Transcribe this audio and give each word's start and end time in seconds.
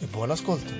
e 0.00 0.06
buon 0.06 0.30
ascolto. 0.30 0.72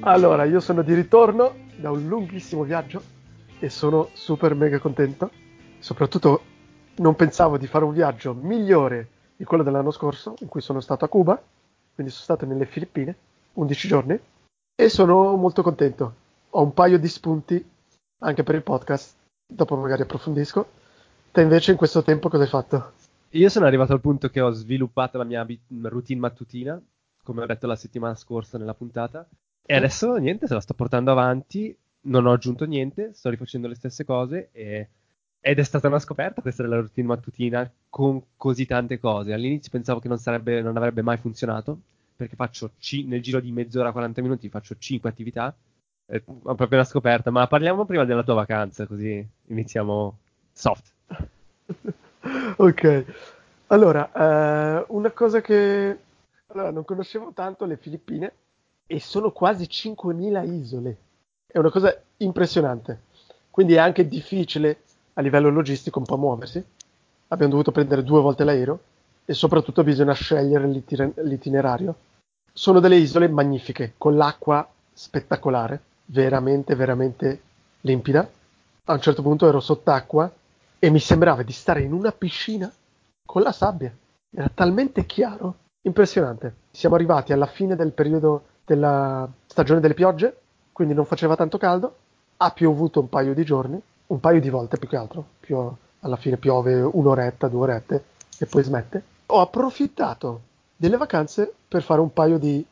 Allora, 0.00 0.44
io 0.44 0.60
sono 0.60 0.82
di 0.82 0.94
ritorno 0.94 1.54
da 1.76 1.90
un 1.90 2.06
lunghissimo 2.06 2.62
viaggio 2.62 3.02
e 3.58 3.68
sono 3.70 4.10
super 4.12 4.54
mega 4.54 4.78
contento. 4.78 5.30
Soprattutto 5.78 6.42
non 6.96 7.14
pensavo 7.16 7.58
di 7.58 7.66
fare 7.66 7.84
un 7.84 7.92
viaggio 7.92 8.34
migliore 8.34 9.08
di 9.36 9.44
quello 9.44 9.62
dell'anno 9.62 9.90
scorso, 9.90 10.34
in 10.40 10.48
cui 10.48 10.60
sono 10.60 10.80
stato 10.80 11.04
a 11.04 11.08
Cuba, 11.08 11.40
quindi 11.94 12.12
sono 12.12 12.24
stato 12.24 12.46
nelle 12.46 12.66
Filippine, 12.66 13.14
11 13.54 13.88
giorni, 13.88 14.18
e 14.74 14.88
sono 14.88 15.36
molto 15.36 15.62
contento. 15.62 16.14
Ho 16.50 16.62
un 16.62 16.72
paio 16.72 16.98
di 16.98 17.08
spunti 17.08 17.70
anche 18.20 18.42
per 18.42 18.54
il 18.54 18.62
podcast, 18.62 19.14
dopo 19.46 19.76
magari 19.76 20.02
approfondisco. 20.02 20.66
Te 21.32 21.42
invece 21.42 21.72
in 21.72 21.76
questo 21.76 22.02
tempo 22.02 22.28
cosa 22.28 22.44
hai 22.44 22.48
fatto? 22.48 22.92
Io 23.36 23.50
sono 23.50 23.66
arrivato 23.66 23.92
al 23.92 24.00
punto 24.00 24.30
che 24.30 24.40
ho 24.40 24.50
sviluppato 24.50 25.18
la 25.18 25.24
mia 25.24 25.46
routine 25.82 26.20
mattutina, 26.20 26.80
come 27.22 27.42
ho 27.42 27.46
detto 27.46 27.66
la 27.66 27.76
settimana 27.76 28.14
scorsa 28.14 28.56
nella 28.56 28.72
puntata, 28.72 29.28
e 29.62 29.74
adesso 29.74 30.16
niente, 30.16 30.46
se 30.46 30.54
la 30.54 30.60
sto 30.60 30.72
portando 30.72 31.10
avanti, 31.10 31.76
non 32.02 32.24
ho 32.24 32.32
aggiunto 32.32 32.64
niente, 32.64 33.12
sto 33.12 33.28
rifacendo 33.28 33.68
le 33.68 33.74
stesse 33.74 34.04
cose 34.04 34.48
e... 34.52 34.88
ed 35.40 35.58
è 35.58 35.62
stata 35.62 35.88
una 35.88 35.98
scoperta 35.98 36.40
questa 36.40 36.62
della 36.62 36.76
routine 36.76 37.08
mattutina 37.08 37.70
con 37.90 38.22
così 38.38 38.64
tante 38.64 38.98
cose. 38.98 39.34
All'inizio 39.34 39.70
pensavo 39.70 40.00
che 40.00 40.08
non, 40.08 40.18
sarebbe, 40.18 40.62
non 40.62 40.76
avrebbe 40.78 41.02
mai 41.02 41.18
funzionato, 41.18 41.78
perché 42.16 42.36
faccio 42.36 42.72
c- 42.78 43.04
nel 43.06 43.20
giro 43.20 43.40
di 43.40 43.52
mezz'ora, 43.52 43.92
40 43.92 44.22
minuti, 44.22 44.48
faccio 44.48 44.76
5 44.78 45.10
attività. 45.10 45.54
È 46.06 46.20
proprio 46.20 46.68
una 46.70 46.84
scoperta, 46.84 47.30
ma 47.30 47.46
parliamo 47.46 47.84
prima 47.84 48.04
della 48.06 48.22
tua 48.22 48.34
vacanza, 48.34 48.86
così 48.86 49.26
iniziamo 49.48 50.18
soft. 50.52 50.94
ok, 52.56 53.04
allora, 53.68 54.10
eh, 54.12 54.84
una 54.88 55.10
cosa 55.10 55.40
che 55.40 55.98
allora, 56.48 56.70
non 56.70 56.84
conoscevo 56.84 57.32
tanto 57.34 57.64
le 57.64 57.76
Filippine 57.76 58.32
e 58.86 59.00
sono 59.00 59.30
quasi 59.32 59.64
5.000 59.64 60.44
isole. 60.44 60.96
È 61.46 61.58
una 61.58 61.70
cosa 61.70 61.94
impressionante. 62.18 63.02
Quindi 63.50 63.74
è 63.74 63.78
anche 63.78 64.06
difficile 64.06 64.82
a 65.14 65.22
livello 65.22 65.48
logistico 65.48 65.98
un 65.98 66.04
po' 66.04 66.16
muoversi. 66.16 66.64
Abbiamo 67.28 67.52
dovuto 67.52 67.72
prendere 67.72 68.04
due 68.04 68.20
volte 68.20 68.44
l'aereo 68.44 68.78
e 69.24 69.32
soprattutto 69.34 69.82
bisogna 69.82 70.12
scegliere 70.12 70.66
l'itiner- 70.66 71.18
l'itinerario. 71.22 71.94
Sono 72.52 72.80
delle 72.80 72.96
isole 72.96 73.28
magnifiche, 73.28 73.94
con 73.98 74.16
l'acqua 74.16 74.66
spettacolare, 74.92 75.80
veramente, 76.06 76.74
veramente 76.74 77.40
limpida. 77.80 78.28
A 78.84 78.92
un 78.92 79.00
certo 79.00 79.22
punto 79.22 79.48
ero 79.48 79.60
sott'acqua 79.60 80.30
e 80.78 80.90
mi 80.90 80.98
sembrava 80.98 81.42
di 81.42 81.52
stare 81.52 81.82
in 81.82 81.92
una 81.92 82.12
piscina 82.12 82.72
con 83.24 83.42
la 83.42 83.52
sabbia. 83.52 83.94
Era 84.30 84.50
talmente 84.52 85.06
chiaro, 85.06 85.56
impressionante. 85.82 86.54
Siamo 86.70 86.94
arrivati 86.94 87.32
alla 87.32 87.46
fine 87.46 87.76
del 87.76 87.92
periodo 87.92 88.44
della 88.64 89.28
stagione 89.46 89.80
delle 89.80 89.94
piogge, 89.94 90.36
quindi 90.72 90.94
non 90.94 91.06
faceva 91.06 91.36
tanto 91.36 91.58
caldo. 91.58 91.96
Ha 92.38 92.50
piovuto 92.50 93.00
un 93.00 93.08
paio 93.08 93.32
di 93.32 93.44
giorni, 93.44 93.80
un 94.08 94.20
paio 94.20 94.40
di 94.40 94.50
volte 94.50 94.76
più 94.78 94.88
che 94.88 94.96
altro. 94.96 95.24
Pio- 95.40 95.78
alla 96.00 96.16
fine 96.16 96.36
piove 96.36 96.80
un'oretta, 96.80 97.48
due 97.48 97.62
orette 97.62 98.04
e 98.38 98.46
poi 98.46 98.62
smette. 98.62 99.02
Ho 99.26 99.40
approfittato 99.40 100.42
delle 100.76 100.98
vacanze 100.98 101.52
per 101.66 101.82
fare 101.82 102.00
un 102.00 102.12
paio 102.12 102.38
di, 102.38 102.64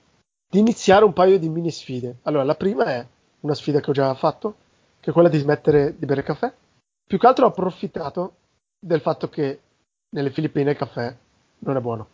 di 0.48 0.58
iniziare 0.58 1.04
un 1.04 1.12
paio 1.12 1.38
di 1.38 1.48
mini 1.48 1.70
sfide. 1.70 2.16
Allora, 2.22 2.44
la 2.44 2.54
prima 2.54 2.84
è 2.84 3.04
una 3.40 3.54
sfida 3.54 3.80
che 3.80 3.90
ho 3.90 3.94
già 3.94 4.12
fatto, 4.14 4.54
che 5.00 5.10
è 5.10 5.12
quella 5.12 5.28
di 5.28 5.38
smettere 5.38 5.96
di 5.98 6.06
bere 6.06 6.22
caffè 6.22 6.52
più 7.06 7.18
che 7.18 7.26
altro 7.26 7.46
ho 7.46 7.48
approfittato 7.48 8.34
del 8.78 9.00
fatto 9.00 9.28
che 9.28 9.60
nelle 10.10 10.30
Filippine 10.30 10.72
il 10.72 10.76
caffè 10.76 11.14
non 11.60 11.76
è 11.76 11.80
buono. 11.80 12.08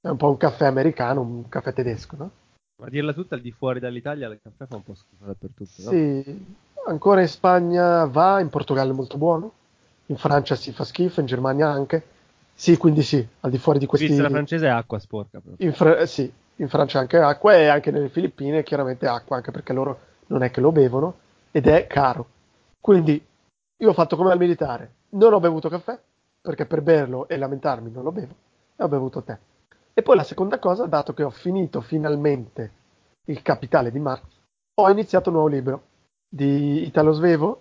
È 0.00 0.08
un 0.08 0.16
po' 0.16 0.28
un 0.28 0.36
caffè 0.36 0.66
americano, 0.66 1.20
un 1.20 1.48
caffè 1.48 1.72
tedesco, 1.72 2.16
no? 2.16 2.30
Ma 2.80 2.86
a 2.86 2.90
dirla 2.90 3.12
tutta, 3.12 3.36
al 3.36 3.40
di 3.40 3.52
fuori 3.52 3.80
dall'Italia 3.80 4.28
il 4.28 4.40
caffè 4.42 4.66
fa 4.66 4.76
un 4.76 4.82
po' 4.82 4.94
schifo 4.94 5.24
dappertutto, 5.24 5.82
no? 5.82 5.90
Sì, 5.90 6.46
ancora 6.86 7.20
in 7.20 7.28
Spagna 7.28 8.04
va, 8.06 8.40
in 8.40 8.50
Portogallo 8.50 8.92
è 8.92 8.94
molto 8.94 9.16
buono, 9.16 9.52
in 10.06 10.16
Francia 10.16 10.54
si 10.56 10.72
fa 10.72 10.84
schifo, 10.84 11.20
in 11.20 11.26
Germania 11.26 11.68
anche. 11.68 12.12
Sì, 12.52 12.76
quindi 12.76 13.02
sì, 13.02 13.26
al 13.40 13.50
di 13.50 13.58
fuori 13.58 13.78
di 13.78 13.86
questi... 13.86 14.06
Svizzera 14.06 14.28
francese 14.28 14.66
è 14.66 14.70
acqua 14.70 14.98
sporca. 14.98 15.40
Però. 15.40 15.56
In 15.58 15.72
Fra- 15.72 16.06
sì, 16.06 16.30
in 16.56 16.68
Francia 16.68 16.98
anche 16.98 17.18
acqua 17.18 17.54
e 17.56 17.66
anche 17.66 17.90
nelle 17.90 18.08
Filippine 18.08 18.62
chiaramente 18.62 19.06
acqua, 19.06 19.36
anche 19.36 19.50
perché 19.50 19.72
loro 19.72 19.98
non 20.26 20.42
è 20.42 20.50
che 20.50 20.60
lo 20.60 20.70
bevono 20.70 21.18
ed 21.50 21.66
è 21.66 21.86
caro. 21.86 22.28
Quindi 22.80 23.24
io 23.76 23.90
ho 23.90 23.92
fatto 23.92 24.16
come 24.16 24.32
al 24.32 24.38
militare, 24.38 24.94
non 25.10 25.32
ho 25.32 25.40
bevuto 25.40 25.68
caffè, 25.68 25.98
perché 26.40 26.66
per 26.66 26.82
berlo 26.82 27.26
e 27.28 27.36
lamentarmi 27.36 27.90
non 27.90 28.04
lo 28.04 28.12
bevo, 28.12 28.34
e 28.76 28.82
ho 28.82 28.88
bevuto 28.88 29.22
tè. 29.22 29.36
E 29.92 30.02
poi 30.02 30.16
la 30.16 30.24
seconda 30.24 30.58
cosa, 30.58 30.86
dato 30.86 31.14
che 31.14 31.22
ho 31.22 31.30
finito 31.30 31.80
finalmente 31.80 32.72
il 33.26 33.42
capitale 33.42 33.90
di 33.90 33.98
Marx, 33.98 34.22
ho 34.74 34.90
iniziato 34.90 35.28
un 35.30 35.36
nuovo 35.36 35.50
libro 35.50 35.82
di 36.28 36.84
Italo 36.84 37.12
Svevo. 37.12 37.60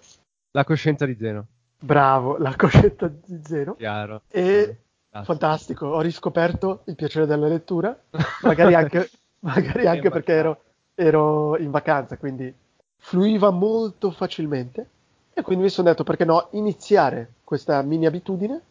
La 0.51 0.63
coscienza 0.63 1.05
di 1.05 1.15
Zeno. 1.15 1.45
Bravo, 1.79 2.37
la 2.37 2.55
coscienza 2.55 3.07
di 3.07 3.39
Zeno. 3.43 3.75
Chiaro. 3.75 4.23
E 4.29 4.77
Chiaro. 5.09 5.25
fantastico, 5.25 5.87
ho 5.87 6.01
riscoperto 6.01 6.81
il 6.85 6.95
piacere 6.95 7.25
della 7.25 7.47
lettura, 7.47 7.97
magari 8.41 8.73
anche, 8.73 9.09
magari 9.41 9.85
anche 9.85 10.09
perché 10.09 10.33
ero, 10.33 10.61
ero 10.95 11.57
in 11.57 11.71
vacanza, 11.71 12.17
quindi 12.17 12.53
fluiva 12.97 13.51
molto 13.51 14.11
facilmente 14.11 14.89
e 15.33 15.41
quindi 15.41 15.63
mi 15.63 15.69
sono 15.69 15.89
detto 15.89 16.03
perché 16.03 16.25
no, 16.25 16.47
iniziare 16.51 17.33
questa 17.43 17.81
mini 17.81 18.05
abitudine 18.05 18.61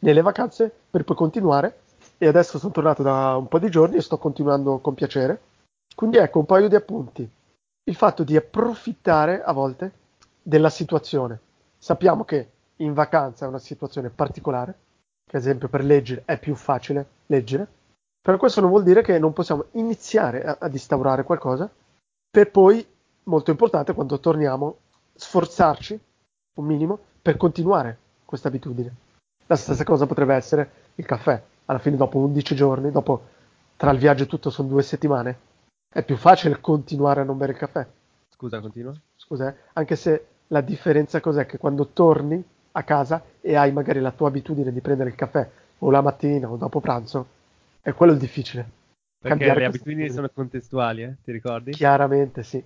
nelle 0.00 0.22
vacanze 0.22 0.72
per 0.90 1.04
poi 1.04 1.16
continuare. 1.16 1.80
E 2.18 2.26
adesso 2.26 2.58
sono 2.58 2.72
tornato 2.72 3.02
da 3.02 3.36
un 3.36 3.46
po' 3.48 3.58
di 3.58 3.70
giorni 3.70 3.96
e 3.96 4.00
sto 4.00 4.16
continuando 4.16 4.78
con 4.78 4.94
piacere. 4.94 5.40
Quindi 5.94 6.16
ecco 6.16 6.38
un 6.38 6.46
paio 6.46 6.68
di 6.68 6.74
appunti. 6.74 7.28
Il 7.84 7.94
fatto 7.94 8.24
di 8.24 8.36
approfittare 8.36 9.42
a 9.42 9.52
volte 9.52 9.92
della 10.42 10.70
situazione. 10.70 11.38
Sappiamo 11.76 12.24
che 12.24 12.50
in 12.76 12.94
vacanza 12.94 13.44
è 13.44 13.48
una 13.48 13.58
situazione 13.58 14.08
particolare, 14.08 14.74
che 15.24 15.36
ad 15.36 15.42
esempio 15.42 15.68
per 15.68 15.84
leggere 15.84 16.22
è 16.24 16.38
più 16.38 16.54
facile 16.54 17.06
leggere, 17.26 17.66
però 18.20 18.38
questo 18.38 18.60
non 18.60 18.70
vuol 18.70 18.82
dire 18.82 19.02
che 19.02 19.18
non 19.18 19.32
possiamo 19.32 19.66
iniziare 19.72 20.44
a, 20.44 20.56
ad 20.58 20.72
instaurare 20.72 21.22
qualcosa 21.22 21.70
per 22.28 22.50
poi, 22.50 22.84
molto 23.24 23.50
importante, 23.50 23.94
quando 23.94 24.20
torniamo, 24.20 24.76
sforzarci 25.16 25.98
un 26.54 26.64
minimo 26.64 26.98
per 27.20 27.36
continuare 27.36 27.98
questa 28.24 28.48
abitudine. 28.48 28.94
La 29.46 29.56
stessa 29.56 29.84
cosa 29.84 30.06
potrebbe 30.06 30.34
essere 30.34 30.70
il 30.96 31.06
caffè. 31.06 31.42
Alla 31.66 31.78
fine, 31.78 31.96
dopo 31.96 32.18
11 32.18 32.54
giorni, 32.54 32.90
dopo 32.90 33.34
tra 33.76 33.90
il 33.90 33.98
viaggio 33.98 34.24
e 34.24 34.26
tutto 34.26 34.50
sono 34.50 34.68
due 34.68 34.82
settimane, 34.82 35.38
è 35.92 36.04
più 36.04 36.16
facile 36.16 36.60
continuare 36.60 37.20
a 37.20 37.24
non 37.24 37.36
bere 37.36 37.52
il 37.52 37.58
caffè. 37.58 37.86
Scusa, 38.28 38.60
continua. 38.60 38.94
Scusa, 39.16 39.48
eh? 39.48 39.56
anche 39.74 39.96
se 39.96 40.26
la 40.48 40.60
differenza 40.60 41.20
cos'è? 41.20 41.46
Che 41.46 41.58
quando 41.58 41.88
torni 41.88 42.42
a 42.72 42.82
casa 42.82 43.22
e 43.40 43.56
hai 43.56 43.72
magari 43.72 44.00
la 44.00 44.12
tua 44.12 44.28
abitudine 44.28 44.72
di 44.72 44.80
prendere 44.80 45.08
il 45.08 45.16
caffè 45.16 45.48
o 45.78 45.90
la 45.90 46.02
mattina 46.02 46.50
o 46.50 46.56
dopo 46.56 46.80
pranzo, 46.80 47.26
è 47.80 47.92
quello 47.92 48.12
il 48.12 48.18
difficile. 48.18 48.68
Perché 49.18 49.38
Cambiare 49.38 49.60
le 49.60 49.66
abitudini 49.66 50.10
sono 50.10 50.28
contestuali, 50.32 51.02
eh? 51.02 51.16
ti 51.24 51.32
ricordi? 51.32 51.72
Chiaramente, 51.72 52.42
sì. 52.42 52.62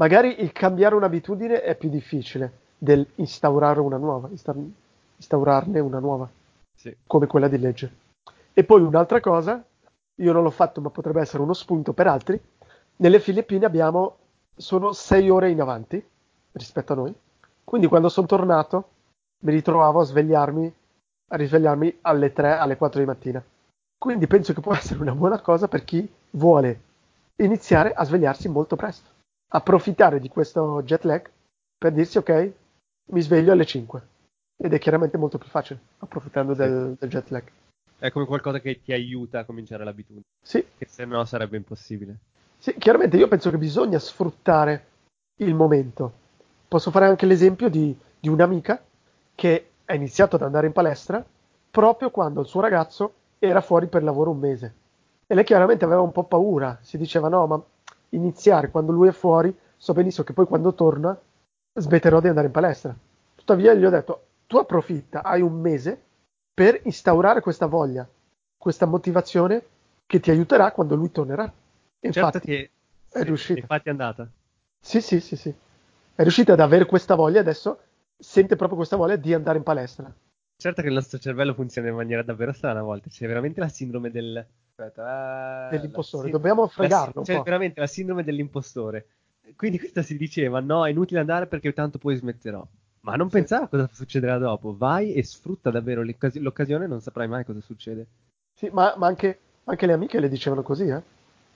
Magari 0.00 0.40
il 0.40 0.50
cambiare 0.52 0.94
un'abitudine 0.94 1.60
è 1.60 1.76
più 1.76 1.90
difficile, 1.90 2.52
del 2.78 3.06
instaurare 3.16 3.80
una 3.80 3.98
nuova, 3.98 4.30
instaurarne 4.30 5.78
una 5.78 5.98
nuova, 5.98 6.26
sì. 6.74 6.96
come 7.06 7.26
quella 7.26 7.48
di 7.48 7.58
leggere. 7.58 7.92
E 8.54 8.64
poi 8.64 8.80
un'altra 8.80 9.20
cosa, 9.20 9.62
io 10.14 10.32
non 10.32 10.42
l'ho 10.42 10.50
fatto 10.50 10.80
ma 10.80 10.88
potrebbe 10.88 11.20
essere 11.20 11.42
uno 11.42 11.52
spunto 11.52 11.92
per 11.92 12.06
altri, 12.06 12.40
nelle 12.96 13.20
Filippine 13.20 13.66
abbiamo, 13.66 14.16
sono 14.56 14.92
sei 14.92 15.28
ore 15.28 15.50
in 15.50 15.60
avanti 15.60 16.02
rispetto 16.52 16.94
a 16.94 16.96
noi, 16.96 17.14
quindi 17.62 17.86
quando 17.86 18.08
sono 18.08 18.26
tornato 18.26 18.88
mi 19.44 19.52
ritrovavo 19.52 20.00
a 20.00 20.04
svegliarmi, 20.04 20.74
a 21.28 21.36
risvegliarmi 21.36 21.98
alle 22.00 22.32
3, 22.32 22.56
alle 22.56 22.78
4 22.78 23.00
di 23.00 23.06
mattina. 23.06 23.44
Quindi 23.98 24.26
penso 24.26 24.54
che 24.54 24.62
può 24.62 24.72
essere 24.72 25.02
una 25.02 25.14
buona 25.14 25.42
cosa 25.42 25.68
per 25.68 25.84
chi 25.84 26.10
vuole 26.30 26.80
iniziare 27.36 27.92
a 27.92 28.02
svegliarsi 28.02 28.48
molto 28.48 28.76
presto. 28.76 29.18
Approfittare 29.52 30.20
di 30.20 30.28
questo 30.28 30.82
jet 30.84 31.04
lag 31.04 31.28
per 31.76 31.92
dirsi 31.92 32.18
ok, 32.18 32.52
mi 33.12 33.20
sveglio 33.20 33.52
alle 33.52 33.66
5 33.66 34.06
ed 34.56 34.72
è 34.72 34.78
chiaramente 34.78 35.16
molto 35.16 35.38
più 35.38 35.48
facile 35.48 35.80
approfittando 35.98 36.54
del, 36.54 36.96
del 36.98 37.08
jet 37.08 37.30
lag. 37.30 37.50
È 37.98 38.10
come 38.10 38.26
qualcosa 38.26 38.60
che 38.60 38.80
ti 38.82 38.92
aiuta 38.92 39.40
a 39.40 39.44
cominciare 39.44 39.84
l'abitudine. 39.84 40.24
Sì. 40.42 40.64
Che 40.76 40.86
se 40.86 41.04
no 41.04 41.24
sarebbe 41.24 41.56
impossibile. 41.56 42.16
Sì, 42.58 42.74
chiaramente 42.78 43.16
io 43.16 43.28
penso 43.28 43.50
che 43.50 43.58
bisogna 43.58 43.98
sfruttare 43.98 44.86
il 45.36 45.54
momento. 45.54 46.12
Posso 46.68 46.90
fare 46.90 47.06
anche 47.06 47.26
l'esempio 47.26 47.68
di, 47.68 47.96
di 48.18 48.28
un'amica 48.28 48.82
che 49.34 49.70
ha 49.84 49.94
iniziato 49.94 50.36
ad 50.36 50.42
andare 50.42 50.66
in 50.66 50.72
palestra 50.72 51.24
proprio 51.70 52.10
quando 52.10 52.40
il 52.40 52.46
suo 52.46 52.60
ragazzo 52.60 53.14
era 53.38 53.60
fuori 53.60 53.86
per 53.86 54.02
lavoro 54.02 54.30
un 54.30 54.38
mese. 54.38 54.74
E 55.26 55.34
lei 55.34 55.44
chiaramente 55.44 55.84
aveva 55.84 56.02
un 56.02 56.12
po' 56.12 56.24
paura, 56.24 56.78
si 56.82 56.98
diceva 56.98 57.28
no, 57.28 57.46
ma 57.46 57.62
iniziare 58.10 58.70
quando 58.70 58.92
lui 58.92 59.08
è 59.08 59.12
fuori, 59.12 59.54
so 59.76 59.92
benissimo 59.92 60.24
che 60.24 60.32
poi 60.32 60.46
quando 60.46 60.74
torna 60.74 61.18
smetterò 61.72 62.20
di 62.20 62.28
andare 62.28 62.46
in 62.46 62.52
palestra. 62.52 62.94
Tuttavia 63.34 63.74
gli 63.74 63.84
ho 63.84 63.90
detto, 63.90 64.26
tu 64.46 64.56
approfitta, 64.56 65.22
hai 65.22 65.40
un 65.40 65.60
mese 65.60 66.00
per 66.52 66.80
instaurare 66.84 67.40
questa 67.40 67.66
voglia, 67.66 68.08
questa 68.56 68.86
motivazione 68.86 69.64
che 70.06 70.20
ti 70.20 70.30
aiuterà 70.30 70.72
quando 70.72 70.94
lui 70.94 71.10
tornerà. 71.10 71.44
E 71.44 72.12
certo 72.12 72.18
infatti 72.18 72.46
che 72.46 72.70
è 73.10 73.22
riuscita. 73.22 73.60
Infatti 73.60 73.88
è 73.88 73.90
andata. 73.90 74.28
Sì, 74.80 75.00
sì, 75.00 75.20
sì, 75.20 75.36
sì. 75.36 75.54
È 76.14 76.22
riuscita 76.22 76.52
ad 76.52 76.60
avere 76.60 76.86
questa 76.86 77.14
voglia 77.14 77.40
adesso 77.40 77.78
sente 78.18 78.56
proprio 78.56 78.76
questa 78.76 78.96
voglia 78.96 79.16
di 79.16 79.32
andare 79.32 79.58
in 79.58 79.64
palestra. 79.64 80.12
Certo 80.56 80.82
che 80.82 80.88
il 80.88 80.94
nostro 80.94 81.18
cervello 81.18 81.54
funziona 81.54 81.88
in 81.88 81.94
maniera 81.94 82.22
davvero 82.22 82.52
strana 82.52 82.80
a 82.80 82.82
volte. 82.82 83.08
C'è 83.08 83.26
veramente 83.26 83.60
la 83.60 83.68
sindrome 83.68 84.10
del... 84.10 84.46
Aspetta, 84.80 85.66
ah, 85.66 85.68
Dell'impostore. 85.68 86.26
la- 86.26 86.32
Dobbiamo 86.32 86.66
fregarlo 86.66 87.22
C'è 87.22 87.36
po'. 87.36 87.42
veramente 87.42 87.80
la 87.80 87.86
sindrome 87.86 88.24
dell'impostore. 88.24 89.06
Quindi 89.56 89.78
questa 89.78 90.02
si 90.02 90.16
diceva, 90.16 90.60
no, 90.60 90.86
è 90.86 90.90
inutile 90.90 91.20
andare 91.20 91.46
perché 91.46 91.72
tanto 91.72 91.98
poi 91.98 92.16
smetterò. 92.16 92.66
Ma 93.02 93.16
non 93.16 93.28
Sì. 93.28 93.36
pensava 93.36 93.64
a 93.64 93.68
cosa 93.68 93.88
succederà 93.92 94.38
dopo. 94.38 94.74
Vai 94.76 95.12
e 95.14 95.22
sfrutta 95.22 95.70
davvero 95.70 96.02
l'occas- 96.02 96.36
l'occasione, 96.36 96.86
non 96.86 97.00
saprai 97.00 97.28
mai 97.28 97.44
cosa 97.44 97.60
succede. 97.60 98.06
Sì, 98.54 98.68
ma, 98.72 98.94
ma 98.96 99.06
anche, 99.06 99.38
anche 99.64 99.86
le 99.86 99.92
amiche 99.92 100.20
le 100.20 100.28
dicevano 100.28 100.62
così, 100.62 100.86
eh? 100.86 101.02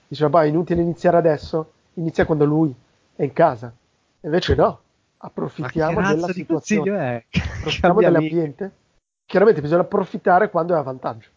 Dicevano, 0.07 0.35
bah, 0.37 0.43
è 0.43 0.47
inutile 0.47 0.81
iniziare 0.81 1.17
adesso, 1.17 1.71
inizia 1.95 2.25
quando 2.25 2.45
lui 2.45 2.73
è 3.15 3.23
in 3.23 3.33
casa. 3.33 3.73
Invece 4.21 4.55
no, 4.55 4.81
approfittiamo 5.17 6.01
della 6.01 6.27
situazione, 6.27 7.25
approfittiamo 7.29 7.71
Cambia 8.01 8.07
amiche. 8.07 8.23
dell'ambiente. 8.35 8.71
Chiaramente 9.25 9.61
bisogna 9.61 9.81
approfittare 9.81 10.49
quando 10.49 10.75
è 10.75 10.77
a 10.77 10.81
vantaggio. 10.81 11.29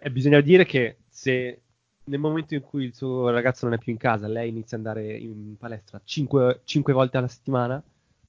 E 0.00 0.10
bisogna 0.10 0.40
dire 0.40 0.64
che 0.64 0.96
se 1.12 1.60
nel 2.04 2.18
momento 2.18 2.54
in 2.54 2.62
cui 2.62 2.84
il 2.84 2.94
suo 2.94 3.28
ragazzo 3.30 3.66
non 3.66 3.74
è 3.74 3.78
più 3.78 3.92
in 3.92 3.98
casa, 3.98 4.26
lei 4.26 4.48
inizia 4.48 4.78
ad 4.78 4.86
andare 4.86 5.12
in 5.14 5.56
palestra 5.58 6.00
5, 6.02 6.62
volte 6.86 7.18
alla 7.18 7.28
settimana, 7.28 7.80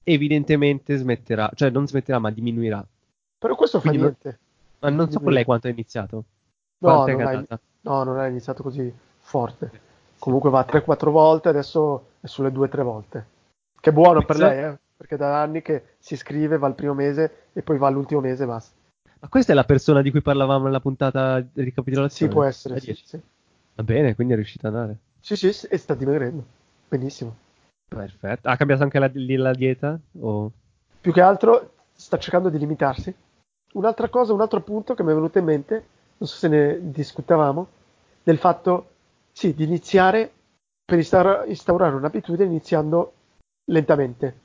evidentemente 0.03 0.95
smetterà, 0.97 1.50
cioè 1.56 1.69
non 1.69 1.88
smetterà, 1.88 2.19
ma 2.19 2.30
diminuirà. 2.30 2.85
Però 3.39 3.56
questo 3.56 3.80
fa 3.80 3.88
Quindi 3.88 4.03
non- 4.06 4.15
niente. 4.21 4.39
Ma 4.80 4.89
non 4.89 5.09
so 5.09 5.21
con 5.21 5.31
lei 5.31 5.45
quanto 5.45 5.68
ha 5.68 5.71
iniziato. 5.71 6.24
No, 6.80 7.06
è 7.06 7.12
non 7.13 7.21
andata? 7.21 7.59
No, 7.81 8.03
non 8.03 8.19
è 8.19 8.27
iniziato 8.27 8.62
così 8.63 8.94
forte. 9.19 9.71
Comunque 10.19 10.50
va 10.50 10.65
3-4 10.65 11.09
volte, 11.09 11.47
adesso 11.47 12.07
è 12.19 12.27
sulle 12.27 12.50
2-3 12.51 12.83
volte. 12.83 13.25
Che 13.80 13.89
è 13.89 13.94
buono 13.94 14.19
per 14.19 14.38
Pensa- 14.38 14.47
lei, 14.47 14.63
eh? 14.74 14.77
Perché 14.97 15.15
da 15.18 15.41
anni 15.41 15.62
che 15.62 15.95
si 16.00 16.13
iscrive, 16.13 16.57
va 16.57 16.68
il 16.68 16.75
primo 16.75 16.94
mese 16.94 17.47
e 17.53 17.62
poi 17.62 17.77
va 17.77 17.88
all'ultimo 17.88 18.19
mese 18.19 18.44
e 18.44 18.45
basta. 18.45 18.75
Ma 19.24 19.30
questa 19.30 19.54
è 19.54 19.56
la 19.56 19.64
persona 19.64 20.02
di 20.02 20.12
cui 20.12 20.22
parlavamo 20.22 20.66
nella 20.66 20.81
puntata 20.81 21.40
di 21.40 21.48
Sì, 21.54 21.64
ricapitolazione? 21.64 22.34
può 22.34 22.44
essere, 22.44 22.74
La 22.74 22.80
sì, 22.81 22.86
10. 22.88 23.06
sì. 23.06 23.22
Va 23.75 23.84
bene, 23.84 24.16
quindi 24.16 24.34
è 24.34 24.36
riuscita 24.36 24.68
ad 24.68 24.75
andare. 24.75 24.98
Sì, 25.22 25.38
sì, 25.38 25.54
sì, 25.54 25.66
e 25.68 25.78
sta 25.78 25.96
dimagrendo. 25.96 26.44
Benissimo. 26.90 27.34
Perfetto. 27.88 28.50
Ha 28.50 28.58
cambiato 28.58 28.84
anche 28.84 29.00
la, 29.00 29.10
la 29.14 29.54
dieta? 29.54 29.98
O... 30.20 30.52
Più 31.00 31.14
che 31.14 31.22
altro 31.22 31.72
sta 31.94 32.18
cercando 32.18 32.50
di 32.50 32.58
limitarsi. 32.58 33.16
Un'altra 33.75 34.10
cosa, 34.10 34.34
un 34.34 34.42
altro 34.42 34.60
punto 34.60 34.94
che 34.94 35.04
mi 35.04 35.12
è 35.12 35.16
venuto 35.16 35.38
in 35.38 35.46
mente, 35.46 35.86
non 36.18 36.28
so 36.28 36.36
se 36.36 36.50
ne 36.50 36.92
discutevamo, 36.92 37.68
del 38.24 38.38
fatto, 38.38 38.90
sì, 39.31 39.54
di 39.54 39.64
iniziare 39.64 40.30
per 40.84 40.98
instaura- 40.98 41.46
instaurare 41.46 41.96
un'abitudine 41.96 42.44
iniziando 42.44 43.14
lentamente, 43.72 44.38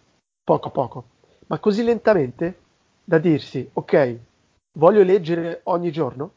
poco 0.44 0.68
a 0.68 0.70
poco, 0.70 1.04
ma 1.48 1.58
così 1.58 1.82
lentamente 1.82 2.58
da 3.02 3.18
dirsi, 3.18 3.68
ok, 3.72 4.18
voglio 4.78 5.02
leggere 5.02 5.60
ogni 5.64 5.90
giorno, 5.90 6.32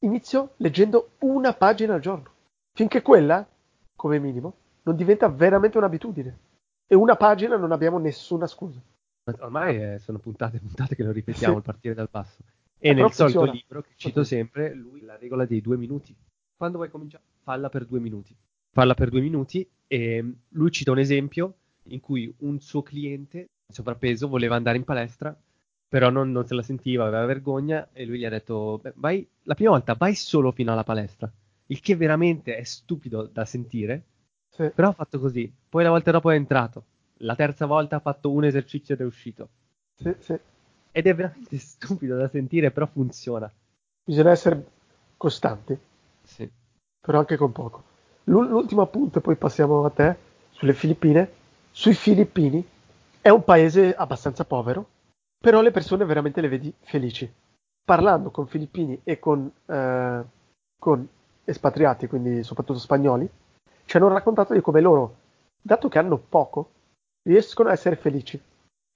inizio 0.00 0.54
leggendo 0.56 1.10
una 1.20 1.52
pagina 1.54 1.94
al 1.94 2.00
giorno, 2.00 2.30
finché 2.74 3.02
quella, 3.02 3.46
come 3.94 4.18
minimo, 4.18 4.54
non 4.82 4.96
diventa 4.96 5.28
veramente 5.28 5.78
un'abitudine. 5.78 6.38
E 6.86 6.94
una 6.94 7.16
pagina 7.16 7.56
non 7.56 7.72
abbiamo 7.72 7.98
nessuna 7.98 8.46
scusa. 8.46 8.80
Ma 9.24 9.34
Ormai 9.44 9.80
eh, 9.80 9.98
sono 9.98 10.18
puntate 10.18 10.58
puntate 10.58 10.96
che 10.96 11.04
lo 11.04 11.12
ripetiamo, 11.12 11.52
Sì. 11.54 11.58
il 11.58 11.64
partire 11.64 11.94
dal 11.94 12.08
basso. 12.10 12.42
E 12.78 12.88
Eh, 12.90 12.94
nel 12.94 13.12
solito 13.12 13.38
funziona. 13.40 13.52
libro 13.52 13.82
che 13.82 13.92
cito 13.96 14.24
sempre, 14.24 14.74
lui 14.74 15.00
la 15.02 15.16
regola 15.16 15.44
dei 15.46 15.60
due 15.60 15.76
minuti. 15.76 16.14
Quando 16.56 16.78
vuoi 16.78 16.90
cominciare, 16.90 17.22
falla 17.42 17.68
per 17.68 17.86
due 17.86 18.00
minuti. 18.00 18.34
Falla 18.74 18.94
per 18.94 19.10
due 19.10 19.20
minuti 19.20 19.68
e 19.86 20.22
mm, 20.22 20.32
lui 20.50 20.70
cita 20.72 20.90
un 20.90 20.98
esempio 20.98 21.54
in 21.84 22.00
cui 22.00 22.32
un 22.38 22.58
suo 22.60 22.82
cliente, 22.82 23.50
sovrappeso, 23.72 24.26
voleva 24.28 24.56
andare 24.56 24.78
in 24.78 24.84
palestra, 24.84 25.34
però 25.92 26.08
non, 26.08 26.32
non 26.32 26.46
se 26.46 26.54
la 26.54 26.62
sentiva, 26.62 27.04
aveva 27.06 27.26
vergogna 27.26 27.86
e 27.92 28.06
lui 28.06 28.18
gli 28.18 28.24
ha 28.24 28.30
detto, 28.30 28.78
"Beh, 28.82 28.94
vai, 28.96 29.28
la 29.42 29.54
prima 29.54 29.70
volta 29.72 29.92
vai 29.94 30.14
solo 30.14 30.50
fino 30.50 30.72
alla 30.72 30.84
palestra. 30.84 31.30
Il 31.66 31.80
che 31.80 31.96
veramente 31.96 32.56
è 32.56 32.62
stupido 32.62 33.28
da 33.30 33.44
sentire, 33.44 34.02
Sì. 34.48 34.70
però 34.74 34.88
ha 34.88 34.92
fatto 34.92 35.18
così. 35.20 35.52
Poi 35.68 35.82
la 35.84 35.90
volta 35.90 36.10
dopo 36.10 36.30
è 36.30 36.34
entrato. 36.36 36.84
La 37.18 37.34
terza 37.36 37.66
volta 37.66 37.96
ha 37.96 38.00
fatto 38.00 38.30
un 38.30 38.44
esercizio 38.44 38.94
ed 38.94 39.00
è 39.02 39.04
uscito. 39.04 39.48
Sì, 39.96 40.14
sì. 40.20 40.38
Ed 40.92 41.06
è 41.06 41.14
veramente 41.14 41.58
stupido 41.58 42.16
da 42.16 42.28
sentire, 42.28 42.70
però 42.70 42.86
funziona. 42.86 43.50
Bisogna 44.04 44.30
essere 44.30 44.64
costanti, 45.18 45.76
Sì. 46.22 46.50
però 47.00 47.18
anche 47.18 47.36
con 47.36 47.52
poco. 47.52 47.82
L'ul- 48.24 48.48
L'ultimo 48.48 48.80
appunto, 48.80 49.18
e 49.18 49.22
poi 49.22 49.36
passiamo 49.36 49.84
a 49.84 49.90
te, 49.90 50.16
sulle 50.52 50.72
Filippine. 50.72 51.30
Sui 51.70 51.94
Filippini 51.94 52.64
è 53.20 53.28
un 53.28 53.44
paese 53.44 53.94
abbastanza 53.94 54.44
povero, 54.44 54.86
però 55.42 55.60
le 55.60 55.72
persone 55.72 56.04
veramente 56.04 56.40
le 56.40 56.48
vedi 56.48 56.72
felici. 56.82 57.30
Parlando 57.84 58.30
con 58.30 58.46
filippini 58.46 59.00
e 59.02 59.18
con, 59.18 59.50
eh, 59.66 60.24
con 60.78 61.08
espatriati, 61.44 62.06
quindi 62.06 62.44
soprattutto 62.44 62.78
spagnoli, 62.78 63.28
ci 63.84 63.96
hanno 63.96 64.06
raccontato 64.06 64.54
di 64.54 64.60
come 64.60 64.80
loro, 64.80 65.16
dato 65.60 65.88
che 65.88 65.98
hanno 65.98 66.16
poco, 66.16 66.70
riescono 67.24 67.70
a 67.70 67.72
essere 67.72 67.96
felici. 67.96 68.40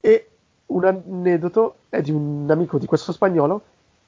E 0.01 0.31
un 0.67 0.85
aneddoto 0.85 1.79
è 1.89 2.01
di 2.01 2.13
un 2.13 2.47
amico 2.49 2.79
di 2.79 2.87
questo 2.87 3.11
spagnolo 3.11 3.63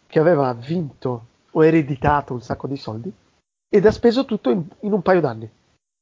che 0.07 0.21
aveva 0.21 0.55
vinto 0.55 1.27
o 1.51 1.65
ereditato 1.65 2.35
un 2.35 2.41
sacco 2.41 2.69
di 2.69 2.77
soldi 2.77 3.13
ed 3.69 3.85
ha 3.85 3.91
speso 3.91 4.25
tutto 4.25 4.51
in, 4.51 4.65
in 4.81 4.93
un 4.93 5.03
paio 5.03 5.21
d'anni. 5.21 5.51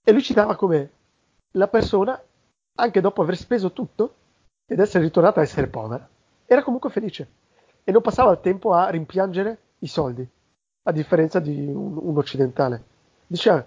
E 0.05 0.13
lui 0.13 0.23
citava 0.23 0.55
come 0.55 0.91
la 1.53 1.69
persona, 1.69 2.23
anche 2.79 3.01
dopo 3.01 3.23
aver 3.23 3.39
speso 3.39 3.73
tutto 3.73 4.15
ed 4.67 4.81
essere 4.81 5.05
ritornata 5.05 5.41
a 5.41 5.43
essere 5.43 5.69
povera, 5.69 6.07
era 6.47 6.63
comunque 6.63 6.91
felice 6.91 7.29
e 7.85 7.93
non 7.93 8.03
passava 8.03 8.33
il 8.33 8.41
tempo 8.41 8.73
a 8.73 8.89
rimpiangere 8.89 9.59
i 9.81 9.87
soldi, 9.87 10.27
a 10.85 10.93
differenza 10.93 11.41
di 11.41 11.69
un, 11.69 11.99
un 12.01 12.17
occidentale. 12.17 12.83
Diceva, 13.27 13.65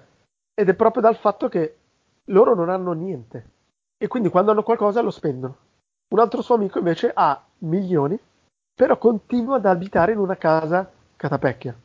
ed 0.53 0.67
è 0.67 0.73
proprio 0.73 1.01
dal 1.01 1.15
fatto 1.17 1.47
che 1.47 1.77
loro 2.25 2.55
non 2.55 2.69
hanno 2.69 2.93
niente 2.93 3.49
e 3.97 4.07
quindi 4.07 4.29
quando 4.29 4.51
hanno 4.51 4.63
qualcosa 4.63 5.01
lo 5.01 5.11
spendono. 5.11 5.55
Un 6.09 6.19
altro 6.19 6.41
suo 6.41 6.55
amico 6.55 6.79
invece 6.79 7.11
ha 7.13 7.41
milioni, 7.59 8.19
però 8.73 8.97
continua 8.97 9.57
ad 9.57 9.65
abitare 9.65 10.13
in 10.13 10.17
una 10.17 10.37
casa 10.37 10.89
catapecchia. 11.15 11.77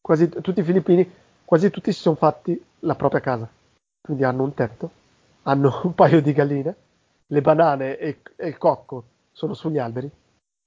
Quasi 0.00 0.28
tutti 0.28 0.60
i 0.60 0.64
filippini, 0.64 1.10
quasi 1.44 1.70
tutti 1.70 1.92
si 1.92 2.00
sono 2.00 2.16
fatti 2.16 2.62
la 2.80 2.94
propria 2.94 3.20
casa. 3.20 3.48
Quindi 4.00 4.24
hanno 4.24 4.42
un 4.42 4.54
tetto, 4.54 4.90
hanno 5.42 5.80
un 5.84 5.94
paio 5.94 6.20
di 6.20 6.32
galline, 6.32 6.76
le 7.26 7.40
banane 7.40 7.96
e, 7.96 8.20
e 8.36 8.48
il 8.48 8.58
cocco 8.58 9.04
sono 9.32 9.54
sugli 9.54 9.78
alberi 9.78 10.10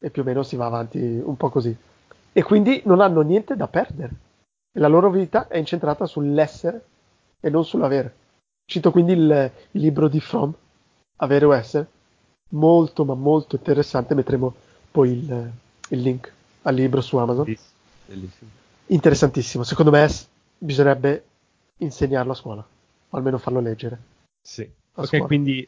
e 0.03 0.09
più 0.09 0.21
o 0.21 0.25
meno 0.25 0.43
si 0.43 0.57
va 0.57 0.65
avanti 0.65 0.99
un 0.99 1.37
po' 1.37 1.49
così. 1.49 1.73
E 2.33 2.43
quindi 2.43 2.81
non 2.83 2.99
hanno 2.99 3.21
niente 3.21 3.55
da 3.55 3.69
perdere. 3.69 4.11
E 4.69 4.79
la 4.81 4.89
loro 4.89 5.09
vita 5.09 5.47
è 5.47 5.57
incentrata 5.57 6.05
sull'essere 6.05 6.85
e 7.39 7.49
non 7.49 7.63
sull'avere. 7.63 8.13
Cito 8.65 8.91
quindi 8.91 9.13
il, 9.13 9.51
il 9.71 9.81
libro 9.81 10.09
di 10.09 10.19
Fromm, 10.19 10.51
Avere 11.17 11.45
o 11.45 11.55
Essere, 11.55 11.87
molto 12.49 13.05
ma 13.05 13.13
molto 13.13 13.55
interessante, 13.55 14.13
metteremo 14.13 14.53
poi 14.91 15.11
il, 15.11 15.51
il 15.87 16.01
link 16.01 16.33
al 16.63 16.75
libro 16.75 16.99
su 16.99 17.15
Amazon. 17.15 17.45
Bellissimo. 18.05 18.49
Interessantissimo, 18.87 19.63
secondo 19.63 19.91
me 19.91 20.05
bisognerebbe 20.57 21.23
insegnarlo 21.77 22.33
a 22.33 22.35
scuola, 22.35 22.65
o 23.09 23.17
almeno 23.17 23.37
farlo 23.37 23.61
leggere. 23.61 23.97
Sì. 24.41 24.69
Ok, 24.95 25.05
scuola. 25.05 25.25
quindi 25.25 25.65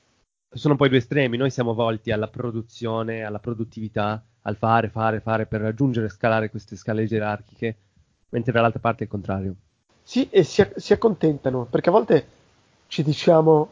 sono 0.58 0.76
poi 0.76 0.90
due 0.90 0.98
estremi. 1.00 1.38
Noi 1.38 1.50
siamo 1.50 1.74
volti 1.74 2.12
alla 2.12 2.28
produzione, 2.28 3.24
alla 3.24 3.40
produttività, 3.40 4.24
al 4.42 4.56
fare, 4.56 4.90
fare, 4.90 5.20
fare 5.20 5.46
per 5.46 5.62
raggiungere 5.62 6.08
e 6.08 6.10
scalare 6.10 6.50
queste 6.50 6.76
scale 6.76 7.06
gerarchiche, 7.06 7.78
mentre 8.30 8.52
dall'altra 8.52 8.80
parte 8.80 9.02
è 9.02 9.04
il 9.04 9.12
contrario. 9.12 9.56
Sì, 10.04 10.30
e 10.30 10.44
si, 10.44 10.66
si 10.76 10.94
accontentano, 10.94 11.66
perché 11.66 11.90
a 11.90 11.94
volte 11.94 12.28
ci 12.88 13.04
diciamo, 13.04 13.72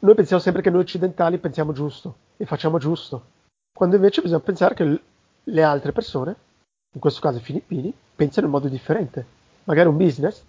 noi 0.00 0.14
pensiamo 0.14 0.42
sempre 0.42 0.62
che 0.62 0.70
noi 0.70 0.80
occidentali 0.80 1.38
pensiamo 1.38 1.72
giusto 1.72 2.16
e 2.36 2.44
facciamo 2.44 2.78
giusto, 2.78 3.24
quando 3.72 3.96
invece 3.96 4.20
bisogna 4.20 4.40
pensare 4.40 4.74
che 4.74 5.00
le 5.42 5.62
altre 5.62 5.92
persone 5.92 6.36
in 6.92 7.00
questo 7.00 7.20
caso 7.20 7.38
i 7.38 7.42
filippini, 7.42 7.92
pensano 8.16 8.46
in 8.46 8.52
modo 8.52 8.68
differente. 8.68 9.24
Magari 9.64 9.88
un 9.88 9.96
business, 9.96 10.42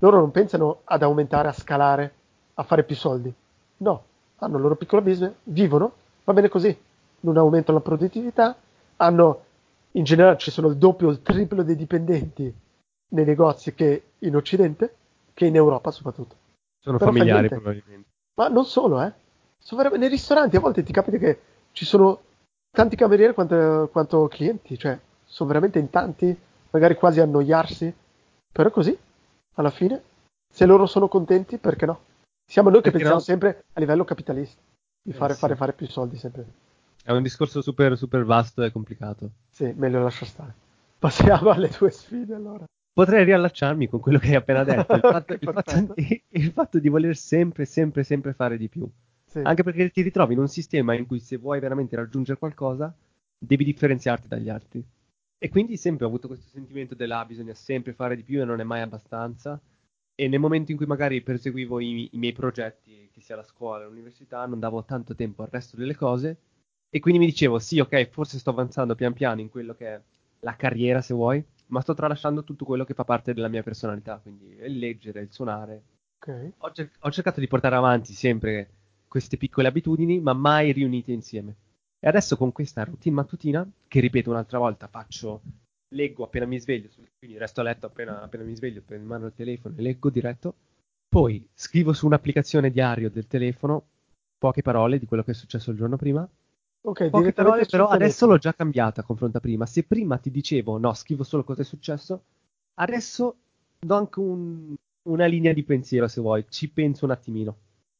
loro 0.00 0.18
non 0.18 0.30
pensano 0.30 0.82
ad 0.84 1.02
aumentare, 1.02 1.48
a 1.48 1.52
scalare, 1.52 2.14
a 2.54 2.62
fare 2.62 2.84
più 2.84 2.94
soldi. 2.94 3.32
No, 3.78 4.04
hanno 4.38 4.56
il 4.56 4.62
loro 4.62 4.76
piccolo 4.76 5.02
business, 5.02 5.32
vivono, 5.44 5.92
va 6.24 6.32
bene 6.32 6.48
così, 6.48 6.76
non 7.20 7.36
aumentano 7.36 7.78
la 7.78 7.84
produttività, 7.84 8.56
hanno 8.96 9.44
in 9.92 10.04
generale 10.04 10.38
ci 10.38 10.50
sono 10.50 10.68
il 10.68 10.76
doppio 10.76 11.08
o 11.08 11.10
il 11.10 11.22
triplo 11.22 11.62
dei 11.62 11.76
dipendenti 11.76 12.52
nei 13.10 13.24
negozi 13.24 13.74
che 13.74 14.02
in 14.18 14.36
Occidente, 14.36 14.94
che 15.32 15.46
in 15.46 15.56
Europa 15.56 15.90
soprattutto. 15.90 16.36
Sono 16.78 16.98
Però 16.98 17.10
fa 17.10 17.16
familiari 17.16 17.48
probabilmente. 17.48 18.08
Ma 18.34 18.48
non 18.48 18.64
solo, 18.64 19.02
eh. 19.02 19.12
Sono 19.58 19.88
nei 19.96 20.08
ristoranti 20.08 20.56
a 20.56 20.60
volte 20.60 20.82
ti 20.82 20.92
capita 20.92 21.16
che 21.16 21.40
ci 21.72 21.84
sono 21.84 22.20
tanti 22.70 22.96
camerieri 22.96 23.34
quanto, 23.34 23.88
quanto 23.90 24.28
clienti, 24.28 24.78
cioè 24.78 24.98
sono 25.24 25.48
veramente 25.48 25.78
in 25.78 25.90
tanti, 25.90 26.36
magari 26.70 26.94
quasi 26.94 27.20
annoiarsi. 27.20 27.92
Però 28.52 28.68
è 28.68 28.72
così, 28.72 28.96
alla 29.54 29.70
fine, 29.70 30.02
se 30.52 30.64
loro 30.66 30.86
sono 30.86 31.08
contenti, 31.08 31.58
perché 31.58 31.86
no? 31.86 32.00
Siamo 32.50 32.70
noi 32.70 32.80
che 32.80 32.90
Perché 32.90 33.04
pensiamo 33.06 33.18
no? 33.18 33.20
sempre 33.20 33.64
a 33.74 33.80
livello 33.80 34.04
capitalista, 34.04 34.58
di 35.02 35.10
Eh, 35.10 35.14
fare, 35.14 35.34
sì. 35.34 35.38
fare, 35.40 35.54
fare 35.54 35.72
più 35.74 35.86
soldi 35.86 36.16
sempre. 36.16 36.46
È 37.04 37.10
un 37.12 37.22
discorso 37.22 37.60
super, 37.60 37.94
super 37.98 38.24
vasto 38.24 38.62
e 38.62 38.72
complicato. 38.72 39.32
Sì, 39.50 39.70
meglio 39.76 40.02
lascia 40.02 40.24
stare. 40.24 40.54
Passiamo 40.98 41.50
alle 41.50 41.68
tue 41.68 41.90
sfide 41.90 42.34
allora. 42.34 42.64
Potrei 42.90 43.24
riallacciarmi 43.24 43.86
con 43.88 44.00
quello 44.00 44.18
che 44.18 44.28
hai 44.28 44.34
appena 44.36 44.64
detto. 44.64 44.94
Il 44.94 45.00
fatto, 45.00 45.32
il 45.34 45.38
fatto- 45.40 45.94
il 46.30 46.50
fatto 46.52 46.78
di 46.78 46.88
voler 46.88 47.16
sempre, 47.16 47.66
sempre, 47.66 48.02
sempre 48.02 48.32
fare 48.32 48.56
di 48.56 48.68
più. 48.68 48.88
Sì. 49.26 49.40
Anche 49.40 49.62
perché 49.62 49.90
ti 49.90 50.00
ritrovi 50.00 50.32
in 50.32 50.40
un 50.40 50.48
sistema 50.48 50.94
in 50.94 51.06
cui 51.06 51.20
se 51.20 51.36
vuoi 51.36 51.60
veramente 51.60 51.96
raggiungere 51.96 52.38
qualcosa, 52.38 52.92
devi 53.38 53.62
differenziarti 53.62 54.26
dagli 54.26 54.48
altri. 54.48 54.82
E 55.36 55.48
quindi 55.50 55.76
sempre 55.76 56.06
ho 56.06 56.08
avuto 56.08 56.28
questo 56.28 56.48
sentimento 56.48 56.94
della 56.94 57.20
"Ah, 57.20 57.24
bisogna 57.26 57.52
sempre 57.54 57.92
fare 57.92 58.16
di 58.16 58.22
più 58.22 58.40
e 58.40 58.44
non 58.46 58.58
è 58.60 58.64
mai 58.64 58.80
abbastanza. 58.80 59.60
E 60.20 60.26
nel 60.26 60.40
momento 60.40 60.72
in 60.72 60.76
cui 60.76 60.86
magari 60.86 61.20
perseguivo 61.22 61.78
i, 61.78 62.08
i 62.12 62.18
miei 62.18 62.32
progetti, 62.32 63.08
che 63.12 63.20
sia 63.20 63.36
la 63.36 63.44
scuola, 63.44 63.84
l'università, 63.86 64.44
non 64.46 64.58
davo 64.58 64.82
tanto 64.84 65.14
tempo 65.14 65.42
al 65.42 65.48
resto 65.48 65.76
delle 65.76 65.94
cose. 65.94 66.36
E 66.90 66.98
quindi 66.98 67.20
mi 67.20 67.26
dicevo, 67.26 67.58
sì, 67.60 67.78
ok, 67.78 68.08
forse 68.08 68.38
sto 68.38 68.50
avanzando 68.50 68.96
pian 68.96 69.12
piano 69.12 69.40
in 69.40 69.48
quello 69.48 69.74
che 69.74 69.86
è 69.94 70.00
la 70.40 70.56
carriera, 70.56 71.02
se 71.02 71.14
vuoi, 71.14 71.44
ma 71.66 71.80
sto 71.80 71.94
tralasciando 71.94 72.42
tutto 72.42 72.64
quello 72.64 72.84
che 72.84 72.94
fa 72.94 73.04
parte 73.04 73.32
della 73.32 73.48
mia 73.48 73.62
personalità, 73.62 74.18
quindi 74.18 74.56
il 74.60 74.78
leggere, 74.78 75.20
il 75.20 75.30
suonare, 75.30 75.82
Ok. 76.20 76.52
ho, 76.58 76.72
cer- 76.72 76.96
ho 77.00 77.10
cercato 77.10 77.40
di 77.40 77.46
portare 77.46 77.76
avanti 77.76 78.12
sempre 78.12 78.70
queste 79.06 79.36
piccole 79.36 79.68
abitudini, 79.68 80.20
ma 80.20 80.32
mai 80.32 80.72
riunite 80.72 81.12
insieme. 81.12 81.54
E 82.00 82.08
adesso 82.08 82.36
con 82.36 82.50
questa 82.52 82.84
routine 82.84 83.14
mattutina, 83.14 83.68
che 83.86 84.00
ripeto 84.00 84.30
un'altra 84.30 84.58
volta, 84.58 84.88
faccio, 84.88 85.42
leggo 85.90 86.24
appena 86.24 86.46
mi 86.46 86.58
sveglio, 86.60 86.88
quindi 87.18 87.38
resto 87.38 87.60
a 87.60 87.64
letto 87.64 87.86
appena, 87.86 88.22
appena 88.22 88.44
mi 88.44 88.54
sveglio, 88.54 88.82
prendo 88.84 89.04
in 89.04 89.10
mano 89.10 89.26
il 89.26 89.34
telefono 89.34 89.74
e 89.76 89.82
leggo 89.82 90.10
diretto, 90.10 90.54
poi 91.08 91.46
scrivo 91.54 91.92
su 91.92 92.06
un'applicazione 92.06 92.70
diario 92.70 93.10
del 93.10 93.26
telefono 93.26 93.82
poche 94.38 94.62
parole 94.62 94.98
di 94.98 95.06
quello 95.06 95.24
che 95.24 95.32
è 95.32 95.34
successo 95.34 95.70
il 95.70 95.76
giorno 95.76 95.96
prima, 95.96 96.28
Ok, 96.80 97.10
Poche 97.10 97.32
parole, 97.32 97.66
però 97.66 97.88
adesso 97.88 98.24
l'ho 98.26 98.38
già 98.38 98.54
cambiata 98.54 99.00
a 99.00 99.04
confronto 99.04 99.38
a 99.38 99.40
prima. 99.40 99.66
Se 99.66 99.82
prima 99.82 100.16
ti 100.16 100.30
dicevo 100.30 100.78
no, 100.78 100.94
scrivo 100.94 101.24
solo 101.24 101.42
cosa 101.42 101.62
è 101.62 101.64
successo, 101.64 102.22
adesso 102.74 103.36
do 103.80 103.94
anche 103.96 104.20
un- 104.20 104.74
una 105.08 105.26
linea 105.26 105.52
di 105.52 105.64
pensiero 105.64 106.06
se 106.06 106.20
vuoi, 106.20 106.46
ci 106.48 106.68
penso 106.68 107.04
un 107.04 107.10
attimino. 107.10 107.56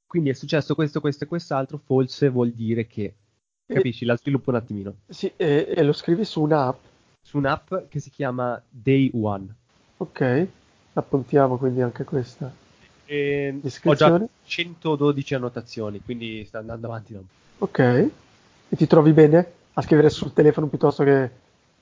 Quindi 0.07 0.30
è 0.30 0.33
successo 0.33 0.75
questo, 0.75 1.00
questo 1.00 1.25
e 1.25 1.26
quest'altro, 1.26 1.78
forse 1.78 2.28
vuol 2.28 2.52
dire 2.52 2.87
che. 2.87 3.14
Capisci? 3.66 4.04
La 4.04 4.16
sviluppo 4.16 4.50
un 4.50 4.57
attimino. 4.57 4.95
Sì, 5.09 5.30
e, 5.37 5.75
e 5.76 5.83
lo 5.83 5.92
scrivi 5.92 6.25
su 6.25 6.40
un'app. 6.40 6.78
Su 7.29 7.37
un'app 7.37 7.75
che 7.91 8.01
si 8.01 8.09
chiama 8.09 8.59
Day 8.71 9.11
One. 9.13 9.55
Ok, 9.99 10.49
appuntiamo 10.95 11.59
quindi 11.59 11.83
anche 11.83 12.05
questa. 12.05 12.51
E 13.05 13.49
ho 13.49 13.53
già 13.53 13.61
Descrizione? 13.61 14.29
112 14.45 15.35
annotazioni, 15.35 16.01
quindi 16.01 16.43
sta 16.47 16.61
andando 16.61 16.87
avanti 16.87 17.13
po'. 17.13 17.65
Ok, 17.67 17.79
e 17.81 18.11
ti 18.77 18.87
trovi 18.87 19.13
bene 19.13 19.53
a 19.75 19.83
scrivere 19.83 20.09
sul 20.09 20.33
telefono 20.33 20.69
piuttosto 20.69 21.05
che... 21.05 21.31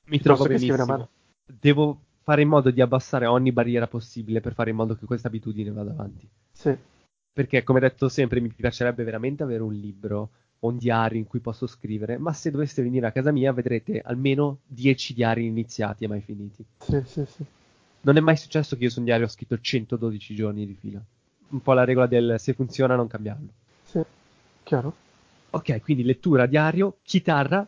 Mi 0.06 0.18
piuttosto 0.18 0.42
trovo 0.42 0.48
che 0.48 0.58
scrivere 0.58 0.82
a 0.82 0.86
mano. 0.86 1.08
Devo 1.44 2.00
fare 2.24 2.42
in 2.42 2.48
modo 2.48 2.72
di 2.72 2.80
abbassare 2.80 3.26
ogni 3.26 3.52
barriera 3.52 3.86
possibile 3.86 4.40
per 4.40 4.52
fare 4.52 4.70
in 4.70 4.76
modo 4.76 4.96
che 4.96 5.06
questa 5.06 5.28
abitudine 5.28 5.70
vada 5.70 5.92
avanti. 5.92 6.28
Sì, 6.50 6.76
Perché, 7.32 7.62
come 7.62 7.78
detto 7.78 8.08
sempre, 8.08 8.40
mi 8.40 8.48
piacerebbe 8.48 9.04
veramente 9.04 9.44
avere 9.44 9.62
un 9.62 9.74
libro 9.74 10.30
o 10.66 10.70
un 10.70 10.78
diario 10.78 11.18
in 11.18 11.26
cui 11.26 11.40
posso 11.40 11.66
scrivere, 11.66 12.18
ma 12.18 12.32
se 12.32 12.50
doveste 12.50 12.82
venire 12.82 13.06
a 13.06 13.12
casa 13.12 13.30
mia 13.30 13.52
vedrete 13.52 14.00
almeno 14.04 14.58
10 14.66 15.14
diari 15.14 15.46
iniziati 15.46 16.04
e 16.04 16.08
mai 16.08 16.20
finiti. 16.20 16.64
sì, 16.78 17.02
sì, 17.06 17.24
sì. 17.26 17.44
Non 18.00 18.16
è 18.16 18.20
mai 18.20 18.36
successo 18.36 18.76
che 18.76 18.84
io 18.84 18.90
su 18.90 19.00
un 19.00 19.04
diario 19.04 19.26
ho 19.26 19.28
scritto 19.28 19.58
112 19.58 20.34
giorni 20.34 20.66
di 20.66 20.76
fila. 20.78 21.00
Un 21.48 21.60
po' 21.60 21.72
la 21.72 21.84
regola 21.84 22.06
del 22.06 22.36
se 22.38 22.52
funziona 22.52 22.94
non 22.94 23.08
cambiarlo. 23.08 23.48
Sì, 23.82 24.00
chiaro? 24.62 24.94
Ok, 25.50 25.80
quindi 25.80 26.04
lettura, 26.04 26.46
diario, 26.46 26.98
chitarra. 27.02 27.66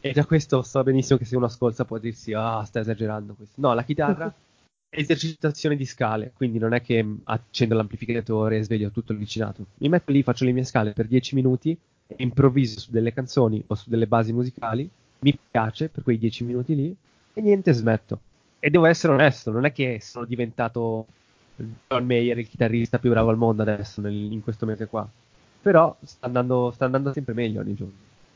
E 0.00 0.12
già 0.12 0.24
questo 0.24 0.62
so 0.62 0.82
benissimo 0.82 1.18
che 1.18 1.24
se 1.24 1.36
uno 1.36 1.46
ascolta 1.46 1.84
può 1.84 1.98
dirsi, 1.98 2.32
ah, 2.32 2.62
sta 2.64 2.80
esagerando 2.80 3.34
questo. 3.34 3.60
No, 3.60 3.72
la 3.74 3.82
chitarra, 3.82 4.32
esercitazione 4.94 5.74
di 5.74 5.86
scale, 5.86 6.32
quindi 6.34 6.58
non 6.58 6.74
è 6.74 6.82
che 6.82 7.04
accendo 7.24 7.74
l'amplificatore 7.74 8.58
e 8.58 8.62
sveglio 8.64 8.90
tutto 8.90 9.12
il 9.12 9.18
vicinato. 9.18 9.66
Mi 9.78 9.88
metto 9.88 10.12
lì, 10.12 10.22
faccio 10.22 10.44
le 10.44 10.52
mie 10.52 10.64
scale 10.64 10.92
per 10.92 11.06
10 11.06 11.34
minuti, 11.34 11.76
improvviso 12.16 12.80
su 12.80 12.90
delle 12.90 13.12
canzoni 13.12 13.62
o 13.66 13.74
su 13.74 13.88
delle 13.90 14.06
basi 14.06 14.32
musicali, 14.32 14.88
mi 15.20 15.38
piace 15.50 15.88
per 15.88 16.02
quei 16.02 16.18
10 16.18 16.44
minuti 16.44 16.74
lì, 16.74 16.94
e 17.34 17.40
niente, 17.40 17.72
smetto. 17.72 18.20
E 18.58 18.70
devo 18.70 18.84
essere 18.86 19.12
onesto, 19.12 19.50
non 19.50 19.64
è 19.64 19.72
che 19.72 19.98
sono 20.00 20.24
diventato 20.24 21.06
John 21.88 22.04
Mayer, 22.04 22.38
il 22.38 22.48
chitarrista 22.48 22.98
più 22.98 23.10
bravo 23.10 23.30
al 23.30 23.36
mondo 23.36 23.62
adesso, 23.62 24.00
nel- 24.00 24.32
in 24.32 24.42
questo 24.42 24.66
mese 24.66 24.86
qua. 24.86 25.08
Però 25.62 25.96
sta 26.02 26.26
andando, 26.26 26.70
sta 26.72 26.84
andando 26.84 27.12
sempre 27.12 27.34
meglio 27.34 27.60
ogni 27.60 27.74
giorno. 27.74 27.94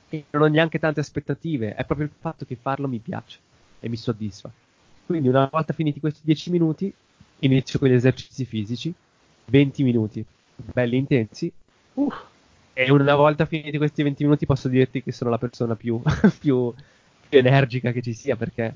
E 0.08 0.24
non 0.30 0.42
ho 0.42 0.46
neanche 0.46 0.78
tante 0.78 1.00
aspettative, 1.00 1.74
è 1.74 1.84
proprio 1.84 2.06
il 2.06 2.12
fatto 2.18 2.44
che 2.44 2.56
farlo 2.56 2.88
mi 2.88 2.98
piace 2.98 3.38
e 3.80 3.88
mi 3.88 3.96
soddisfa. 3.96 4.50
Quindi 5.04 5.28
una 5.28 5.48
volta 5.50 5.72
finiti 5.72 6.00
questi 6.00 6.20
10 6.22 6.50
minuti, 6.50 6.92
inizio 7.40 7.78
con 7.78 7.88
gli 7.88 7.92
esercizi 7.92 8.44
fisici, 8.44 8.92
20 9.46 9.82
minuti, 9.82 10.24
belli 10.56 10.96
intensi, 10.96 11.52
Uff, 11.94 12.14
e 12.78 12.90
una 12.90 13.14
volta 13.14 13.46
finiti 13.46 13.78
questi 13.78 14.02
20 14.02 14.24
minuti 14.24 14.44
posso 14.44 14.68
dirti 14.68 15.02
che 15.02 15.10
sono 15.10 15.30
la 15.30 15.38
persona 15.38 15.74
più, 15.74 15.98
più, 16.38 16.70
più 17.28 17.38
energica 17.38 17.90
che 17.90 18.02
ci 18.02 18.12
sia, 18.12 18.36
perché, 18.36 18.74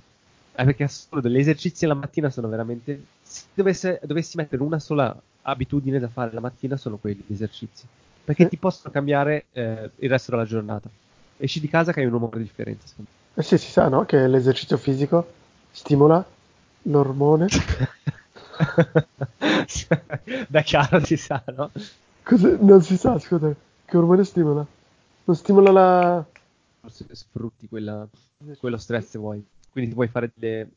è 0.52 0.64
perché 0.64 0.84
è 0.84 0.86
assurdo, 0.86 1.28
gli 1.28 1.36
esercizi 1.36 1.84
la 1.84 1.92
mattina 1.92 2.30
sono 2.30 2.48
veramente... 2.48 3.04
Se 3.20 3.42
dovesse- 3.52 4.00
dovessi 4.02 4.38
mettere 4.38 4.62
una 4.62 4.78
sola 4.78 5.14
abitudine 5.42 5.98
da 5.98 6.08
fare 6.08 6.32
la 6.32 6.40
mattina 6.40 6.78
sono 6.78 6.96
quelli, 6.96 7.22
gli 7.26 7.34
esercizi, 7.34 7.84
perché 8.24 8.48
ti 8.48 8.56
possono 8.56 8.90
cambiare 8.90 9.44
eh, 9.52 9.90
il 9.96 10.08
resto 10.08 10.30
della 10.30 10.46
giornata. 10.46 10.88
Esci 11.36 11.60
di 11.60 11.68
casa 11.68 11.92
che 11.92 12.00
hai 12.00 12.06
un 12.06 12.14
umore 12.14 12.38
differente, 12.38 12.86
eh 13.34 13.42
sì, 13.42 13.58
si 13.58 13.70
sa, 13.70 13.88
no? 13.88 14.06
Che 14.06 14.26
l'esercizio 14.26 14.78
fisico 14.78 15.30
stimola 15.72 16.24
l'ormone. 16.84 17.48
da 20.48 20.62
chiaro 20.62 21.04
si 21.04 21.18
sa, 21.18 21.44
no? 21.54 21.70
Cos'è? 22.22 22.56
Non 22.60 22.82
si 22.82 22.96
sa, 22.96 23.18
scusa. 23.18 23.54
Che 23.90 23.96
ormone 23.96 24.22
stimola? 24.22 24.64
Non 25.24 25.34
stimola 25.34 25.72
la... 25.72 26.24
Forse 26.78 27.06
sfrutti 27.10 27.66
quella, 27.66 28.06
quello 28.60 28.76
stress 28.76 29.08
se 29.08 29.18
vuoi. 29.18 29.44
Quindi 29.68 29.90
se 29.90 29.96
vuoi 29.96 30.06
fare 30.06 30.30
delle, 30.32 30.68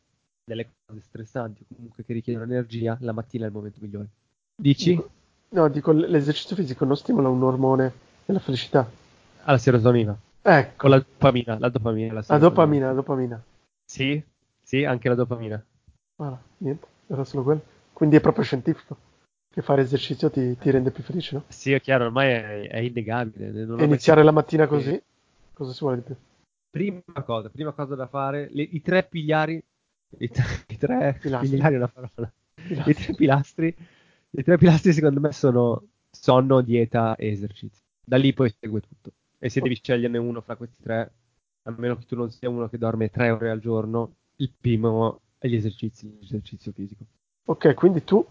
delle 0.43 0.67
cose 0.83 1.01
stressanti 1.01 1.61
o 1.61 1.75
comunque 1.75 2.03
che 2.03 2.13
richiedono 2.13 2.45
energia, 2.45 2.97
la 3.01 3.11
mattina 3.11 3.43
è 3.43 3.49
il 3.49 3.53
momento 3.53 3.77
migliore. 3.81 4.07
Dici? 4.55 4.99
No, 5.49 5.67
dico, 5.69 5.91
l'esercizio 5.91 6.55
fisico 6.55 6.85
non 6.85 6.97
stimola 6.97 7.29
un 7.29 7.43
ormone 7.43 7.93
della 8.25 8.39
felicità. 8.39 8.89
Alla 9.43 9.59
serotonina. 9.59 10.17
Ecco, 10.41 10.87
O 10.87 10.89
la 10.89 10.97
dopamina. 10.97 11.59
La 11.59 11.69
dopamina. 11.69 12.13
La, 12.13 12.23
la 12.25 12.37
dopamina, 12.39 12.87
la 12.87 12.93
dopamina. 12.93 13.43
Sì, 13.85 14.23
sì, 14.63 14.85
anche 14.85 15.07
la 15.07 15.13
dopamina. 15.13 15.63
Voilà, 16.15 16.41
niente, 16.57 16.87
era 17.05 17.23
solo 17.25 17.43
quello. 17.43 17.61
Quindi 17.93 18.15
è 18.15 18.21
proprio 18.21 18.43
scientifico 18.43 18.97
che 19.53 19.61
fare 19.61 19.83
esercizio 19.83 20.31
ti, 20.31 20.57
ti 20.57 20.71
rende 20.71 20.89
più 20.89 21.03
felice, 21.03 21.35
no? 21.35 21.43
Sì, 21.47 21.71
è 21.73 21.79
chiaro, 21.79 22.05
ormai 22.05 22.29
è, 22.31 22.67
è 22.69 22.77
innegabile. 22.79 23.49
E 23.49 23.65
mai 23.65 23.85
iniziare 23.85 24.23
la 24.23 24.31
sentito- 24.31 24.33
mattina 24.33 24.67
così, 24.67 25.01
cosa 25.53 25.71
si 25.73 25.79
vuole 25.81 25.97
di 25.97 26.01
più? 26.01 26.15
Prima 26.71 27.01
cosa, 27.23 27.49
prima 27.49 27.71
cosa 27.71 27.93
da 27.93 28.07
fare, 28.07 28.49
le- 28.51 28.63
i 28.63 28.81
tre 28.81 29.03
pigliari, 29.03 29.63
i 30.17 30.29
tre, 30.29 30.43
i 30.67 30.77
tre 30.77 31.17
Pilastri. 31.21 31.49
pigliari 31.51 31.73
è 31.75 31.77
una 31.77 31.87
parola, 31.87 32.33
i 32.85 32.93
tre 32.95 33.13
pilastri, 33.13 33.75
i 34.31 34.43
tre 34.43 34.57
pilastri 34.57 34.91
secondo 34.91 35.19
me 35.19 35.31
sono 35.31 35.83
sonno, 36.09 36.61
dieta 36.61 37.15
e 37.15 37.27
esercizio. 37.29 37.83
Da 38.03 38.17
lì 38.17 38.33
poi 38.33 38.51
segue 38.59 38.81
tutto. 38.81 39.11
E 39.37 39.49
se 39.49 39.61
devi 39.61 39.75
sceglierne 39.75 40.17
uno 40.17 40.41
fra 40.41 40.55
questi 40.55 40.81
tre, 40.81 41.11
a 41.63 41.75
meno 41.77 41.95
che 41.97 42.05
tu 42.05 42.15
non 42.15 42.31
sia 42.31 42.49
uno 42.49 42.67
che 42.69 42.79
dorme 42.79 43.09
tre 43.11 43.29
ore 43.29 43.51
al 43.51 43.59
giorno, 43.59 44.15
il 44.37 44.51
primo 44.59 45.19
è 45.37 45.47
gli 45.47 45.55
esercizi, 45.55 46.17
l'esercizio 46.21 46.71
fisico. 46.71 47.03
Ok, 47.45 47.73
quindi 47.75 48.03
tu, 48.03 48.25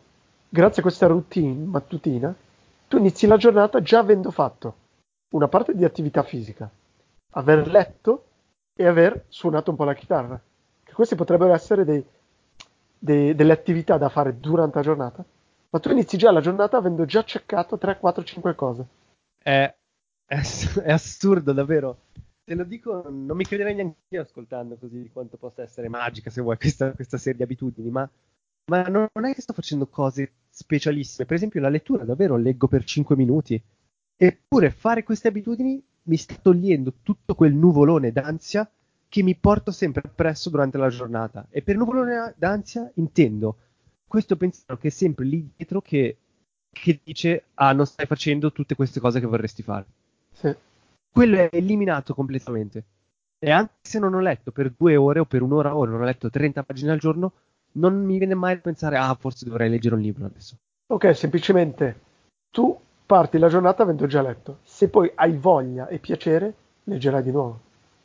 grazie 0.53 0.81
a 0.81 0.85
questa 0.85 1.07
routine 1.07 1.65
mattutina, 1.65 2.35
tu 2.87 2.99
inizi 2.99 3.27
la 3.27 3.39
giornata 3.39 3.81
già 3.81 4.01
avendo 4.01 4.31
fatto 4.31 4.77
una 5.31 5.49
parte 5.49 5.75
di 5.75 5.83
attività 5.83 6.23
fisica, 6.23 6.71
aver 7.31 7.67
letto 7.69 8.25
e 8.75 8.87
aver 8.87 9.25
suonato 9.29 9.71
un 9.71 9.79
po' 9.79 9.85
la 9.85 9.95
chitarra, 9.95 10.39
che 10.85 10.93
questi 10.93 11.15
potrebbero 11.15 11.55
essere 11.55 11.87
dei, 11.87 12.05
dei, 12.99 13.35
delle 13.35 13.53
attività 13.53 13.97
da 13.97 14.11
fare 14.11 14.39
durante 14.39 14.77
la 14.77 14.83
giornata, 14.83 15.25
ma 15.71 15.79
tu 15.79 15.91
inizi 15.91 16.19
già 16.19 16.31
la 16.31 16.43
giornata 16.43 16.77
avendo 16.77 17.07
già 17.07 17.25
checkato 17.25 17.79
3, 17.79 17.99
4, 17.99 18.23
5 18.23 18.55
cose. 18.55 18.87
È, 19.43 19.75
è, 20.27 20.41
è 20.83 20.93
assurdo, 20.93 21.55
davvero. 21.55 21.97
Te 22.45 22.55
lo 22.55 22.65
dico, 22.65 23.09
non 23.09 23.39
mi 23.39 23.45
crederei 23.45 23.75
neanche 23.75 24.01
io 24.09 24.21
ascoltando 24.21 24.77
così 24.77 25.09
quanto 25.11 25.39
possa 25.39 25.63
essere 25.63 25.89
magica, 25.89 26.29
se 26.29 26.43
vuoi, 26.43 26.59
questa, 26.59 26.93
questa 26.93 27.17
serie 27.17 27.39
di 27.39 27.43
abitudini, 27.45 27.89
ma, 27.89 28.07
ma 28.67 28.83
non 28.83 29.09
è 29.25 29.33
che 29.33 29.41
sto 29.41 29.55
facendo 29.55 29.87
cose 29.87 30.33
specialissime. 30.63 31.27
Per 31.27 31.37
esempio, 31.37 31.61
la 31.61 31.69
lettura, 31.69 32.05
davvero, 32.05 32.37
leggo 32.37 32.69
per 32.69 32.85
5 32.85 33.17
minuti. 33.17 33.63
Eppure 34.17 34.71
fare 34.71 35.03
queste 35.03 35.29
abitudini 35.29 35.83
mi 36.05 36.17
sta 36.17 36.35
togliendo 36.41 36.95
tutto 37.03 37.35
quel 37.35 37.55
nuvolone 37.55 38.13
d'ansia 38.13 38.69
che 39.09 39.23
mi 39.23 39.35
porto 39.35 39.71
sempre 39.71 40.03
appresso 40.05 40.49
durante 40.49 40.79
la 40.79 40.89
giornata. 40.89 41.47
E 41.51 41.63
per 41.63 41.77
nuvolone 41.77 42.35
d'ansia 42.37 42.91
intendo 42.95 43.57
questo 44.07 44.37
pensiero 44.37 44.79
che 44.79 44.89
è 44.89 44.91
sempre 44.91 45.25
lì 45.25 45.51
dietro 45.57 45.81
che, 45.81 46.19
che 46.71 47.01
dice 47.03 47.45
ah 47.55 47.73
non 47.73 47.87
stai 47.87 48.07
facendo 48.07 48.53
tutte 48.53 48.75
queste 48.75 49.01
cose 49.01 49.21
che 49.21 49.27
vorresti 49.27 49.63
fare. 49.63 49.87
Sì. 50.33 50.55
Quello 51.11 51.37
è 51.37 51.49
eliminato 51.53 52.15
completamente. 52.15 52.85
E 53.39 53.51
anche 53.51 53.75
se 53.83 53.99
non 53.99 54.15
ho 54.15 54.21
letto 54.21 54.53
per 54.53 54.73
due 54.77 54.97
ore 54.97 55.19
o 55.19 55.25
per 55.25 55.43
un'ora 55.43 55.77
o 55.77 55.85
non 55.85 56.01
ho 56.01 56.05
letto 56.05 56.31
30 56.31 56.63
pagine 56.63 56.93
al 56.93 56.99
giorno, 56.99 57.33
non 57.73 58.05
mi 58.05 58.19
viene 58.19 58.35
mai 58.35 58.55
a 58.55 58.59
pensare 58.59 58.97
ah 58.97 59.15
forse 59.15 59.45
dovrei 59.45 59.69
leggere 59.69 59.95
un 59.95 60.01
libro 60.01 60.27
adesso. 60.27 60.57
Ok, 60.87 61.17
semplicemente 61.17 62.01
tu 62.51 62.79
parti 63.07 63.39
la 63.39 63.49
giornata 63.49 63.83
avendo 63.83 64.07
già 64.07 64.23
letto. 64.23 64.59
Se 64.63 64.89
poi 64.89 65.11
hai 65.15 65.37
voglia 65.37 65.89
e 65.89 65.99
piacere, 65.99 66.55
leggerai 66.85 67.23
di 67.23 67.31
nuovo. 67.31 67.61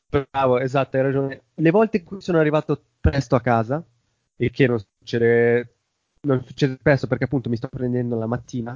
Bravo, 0.09 0.59
esatto, 0.59 0.97
hai 0.97 1.03
ragione. 1.03 1.41
Le 1.53 1.71
volte 1.71 1.97
in 1.97 2.03
cui 2.03 2.21
sono 2.21 2.39
arrivato 2.39 2.81
presto 2.99 3.35
a 3.35 3.41
casa, 3.41 3.83
e 4.37 4.51
che 4.51 4.67
non 4.67 4.79
succede, 4.79 5.75
non 6.21 6.43
succede 6.43 6.77
spesso 6.79 7.07
perché 7.07 7.25
appunto 7.25 7.49
mi 7.49 7.57
sto 7.57 7.67
prendendo 7.67 8.17
la 8.17 8.27
mattina 8.27 8.71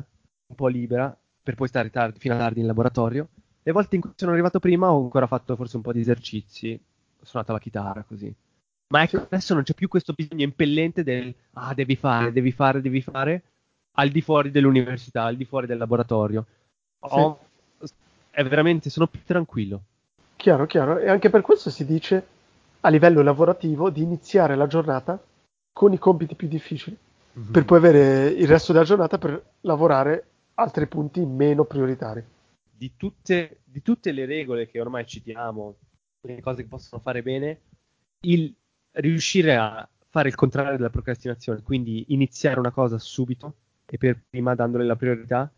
un 0.48 0.56
po' 0.56 0.68
libera 0.68 1.16
per 1.44 1.56
poi 1.56 1.68
stare 1.68 1.90
tardi, 1.90 2.20
fino 2.20 2.34
a 2.34 2.38
tardi 2.38 2.60
in 2.60 2.66
laboratorio. 2.66 3.30
Le 3.64 3.72
volte 3.72 3.96
in 3.96 4.02
cui 4.02 4.12
sono 4.16 4.32
arrivato 4.32 4.60
prima 4.60 4.92
ho 4.92 5.02
ancora 5.02 5.28
fatto 5.28 5.56
forse 5.56 5.78
un 5.78 5.84
po' 5.84 5.94
di 5.94 6.02
esercizi, 6.02 6.80
ho 7.20 7.26
suonato 7.26 7.54
la 7.54 7.60
chitarra 7.60 8.04
così. 8.04 8.34
Ma 8.92 9.04
ecco, 9.04 9.18
adesso 9.18 9.54
non 9.54 9.64
c'è 9.64 9.74
più 9.74 9.88
questo 9.88 10.14
bisogno 10.14 10.44
impellente 10.44 11.02
del 11.04 11.34
ah, 11.54 11.74
devi 11.74 11.96
fare, 11.96 12.34
devi 12.34 12.52
fare, 12.52 12.82
devi 12.82 13.02
fare, 13.02 13.42
al 13.94 14.10
di 14.10 14.22
fuori 14.22 14.52
dell'università, 14.52 15.24
al 15.24 15.38
di 15.38 15.46
fuori 15.46 15.66
del 15.66 15.78
laboratorio. 15.78 16.46
Ho, 17.00 17.40
sì. 17.82 17.94
È 18.30 18.44
veramente, 18.44 18.90
sono 18.90 19.08
più 19.08 19.22
tranquillo. 19.26 19.82
Chiaro, 20.36 20.66
chiaro. 20.66 20.98
E 21.00 21.10
anche 21.10 21.30
per 21.30 21.42
questo 21.42 21.70
si 21.70 21.86
dice 21.86 22.26
a 22.82 22.90
livello 22.90 23.22
lavorativo 23.22 23.90
di 23.90 24.02
iniziare 24.02 24.56
la 24.56 24.68
giornata 24.68 25.22
con 25.72 25.94
i 25.94 25.98
compiti 25.98 26.36
più 26.36 26.50
difficili, 26.50 26.98
mm-hmm. 27.40 27.52
per 27.52 27.64
poi 27.64 27.78
avere 27.78 28.28
il 28.28 28.48
resto 28.48 28.74
della 28.74 28.84
giornata 28.84 29.18
per 29.18 29.42
lavorare 29.62 30.26
altri 30.56 30.86
punti 30.88 31.26
meno 31.26 31.64
prioritari. 31.64 32.22
Di 32.70 32.92
tutte, 32.98 33.60
di 33.64 33.82
tutte 33.82 34.12
le 34.12 34.26
regole 34.26 34.68
che 34.68 34.82
ormai 34.82 35.06
citiamo, 35.06 35.76
le 36.22 36.42
cose 36.42 36.64
che 36.64 36.68
possono 36.68 37.02
fare 37.02 37.22
bene, 37.22 37.60
il 38.22 38.54
riuscire 38.94 39.56
a 39.56 39.88
fare 40.10 40.28
il 40.28 40.36
contrario 40.36 40.76
della 40.76 40.90
procrastinazione, 40.90 41.62
quindi 41.62 42.06
iniziare 42.10 42.60
una 42.60 42.72
cosa 42.72 42.98
subito 42.98 43.56
e 43.86 43.98
per 43.98 44.20
prima 44.30 44.56
dandole 44.56 44.86
la 44.86 44.96
priorità, 44.96 45.50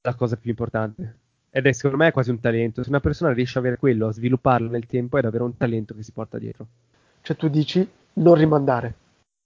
è 0.00 0.08
la 0.08 0.14
cosa 0.14 0.36
più 0.36 0.50
importante. 0.50 1.16
Ed 1.50 1.66
è 1.66 1.72
secondo 1.72 1.96
me 1.96 2.12
quasi 2.12 2.30
un 2.30 2.40
talento. 2.40 2.82
Se 2.82 2.88
una 2.88 3.00
persona 3.00 3.32
riesce 3.32 3.58
a 3.58 3.60
avere 3.60 3.78
quello, 3.78 4.08
a 4.08 4.12
svilupparlo 4.12 4.68
nel 4.68 4.86
tempo, 4.86 5.18
è 5.18 5.20
davvero 5.20 5.44
un 5.44 5.56
talento 5.56 5.94
che 5.94 6.02
si 6.02 6.12
porta 6.12 6.38
dietro. 6.38 6.66
Cioè 7.22 7.36
tu 7.36 7.48
dici 7.48 7.88
non 8.14 8.34
rimandare. 8.34 8.94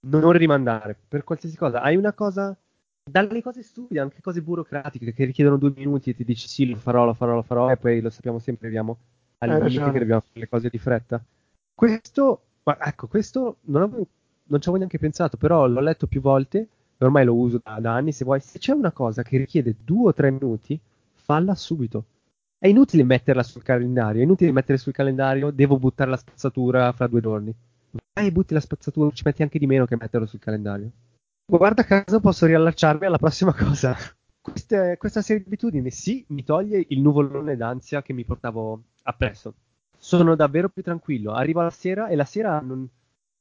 Non 0.07 0.31
rimandare 0.31 0.95
per 1.07 1.23
qualsiasi 1.23 1.55
cosa. 1.55 1.81
Hai 1.81 1.95
una 1.95 2.13
cosa, 2.13 2.55
dalle 3.03 3.41
cose 3.41 3.63
stupide, 3.63 3.99
anche 3.99 4.21
cose 4.21 4.41
burocratiche 4.41 5.13
che 5.13 5.25
richiedono 5.25 5.57
due 5.57 5.73
minuti 5.75 6.09
e 6.09 6.15
ti 6.15 6.23
dici 6.23 6.47
sì, 6.47 6.69
lo 6.69 6.77
farò, 6.77 7.05
lo 7.05 7.13
farò, 7.13 7.35
lo 7.35 7.41
farò, 7.41 7.69
e 7.69 7.77
poi 7.77 8.01
lo 8.01 8.09
sappiamo 8.09 8.39
sempre, 8.39 8.67
arriviamo 8.67 8.97
al 9.39 9.49
limite 9.63 9.91
che 9.91 9.99
dobbiamo 9.99 10.21
fare 10.21 10.39
le 10.39 10.49
cose 10.49 10.69
di 10.69 10.77
fretta. 10.77 11.23
Questo, 11.73 12.41
ma 12.63 12.77
ecco, 12.79 13.07
questo 13.07 13.57
non, 13.61 13.81
avevo, 13.81 14.07
non 14.45 14.59
ci 14.59 14.69
avevo 14.69 14.77
neanche 14.77 14.99
pensato, 14.99 15.37
però 15.37 15.67
l'ho 15.67 15.81
letto 15.81 16.07
più 16.07 16.21
volte 16.21 16.67
ormai 17.05 17.25
lo 17.25 17.35
uso 17.35 17.59
da, 17.63 17.79
da, 17.79 17.93
anni, 17.93 18.11
se 18.11 18.23
vuoi, 18.23 18.39
se 18.39 18.59
c'è 18.59 18.73
una 18.73 18.91
cosa 18.91 19.23
che 19.23 19.37
richiede 19.37 19.75
due 19.83 20.09
o 20.09 20.13
tre 20.13 20.31
minuti, 20.31 20.79
falla 21.13 21.55
subito. 21.55 22.05
È 22.57 22.67
inutile 22.67 23.03
metterla 23.03 23.43
sul 23.43 23.61
calendario, 23.61 24.21
è 24.21 24.23
inutile 24.23 24.51
mettere 24.51 24.77
sul 24.77 24.93
calendario, 24.93 25.51
devo 25.51 25.77
buttare 25.77 26.09
la 26.09 26.17
spazzatura 26.17 26.91
fra 26.93 27.07
due 27.07 27.21
giorni. 27.21 27.53
Vai 28.13 28.27
e 28.27 28.31
butti 28.31 28.53
la 28.53 28.61
spazzatura, 28.61 29.11
ci 29.11 29.23
metti 29.25 29.41
anche 29.41 29.59
di 29.59 29.67
meno 29.67 29.85
che 29.85 29.97
metterlo 29.99 30.25
sul 30.25 30.39
calendario. 30.39 30.89
Guarda 31.45 31.83
caso 31.83 32.21
posso 32.21 32.45
riallacciarmi 32.45 33.05
alla 33.05 33.17
prossima 33.17 33.53
cosa. 33.53 33.95
Queste, 34.43 34.97
questa 34.97 35.21
serie 35.21 35.41
di 35.41 35.47
abitudini 35.47 35.89
sì, 35.89 36.25
mi 36.29 36.43
toglie 36.43 36.85
il 36.89 36.99
nuvolone 36.99 37.55
d'ansia 37.55 38.01
che 38.01 38.11
mi 38.11 38.25
portavo 38.25 38.81
appresso. 39.03 39.53
Sono 40.03 40.35
davvero 40.35 40.67
più 40.67 40.83
tranquillo. 40.83 41.31
Arrivo 41.31 41.61
la 41.61 41.69
sera 41.69 42.09
e 42.09 42.15
la 42.15 42.25
sera 42.25 42.59
non, 42.59 42.85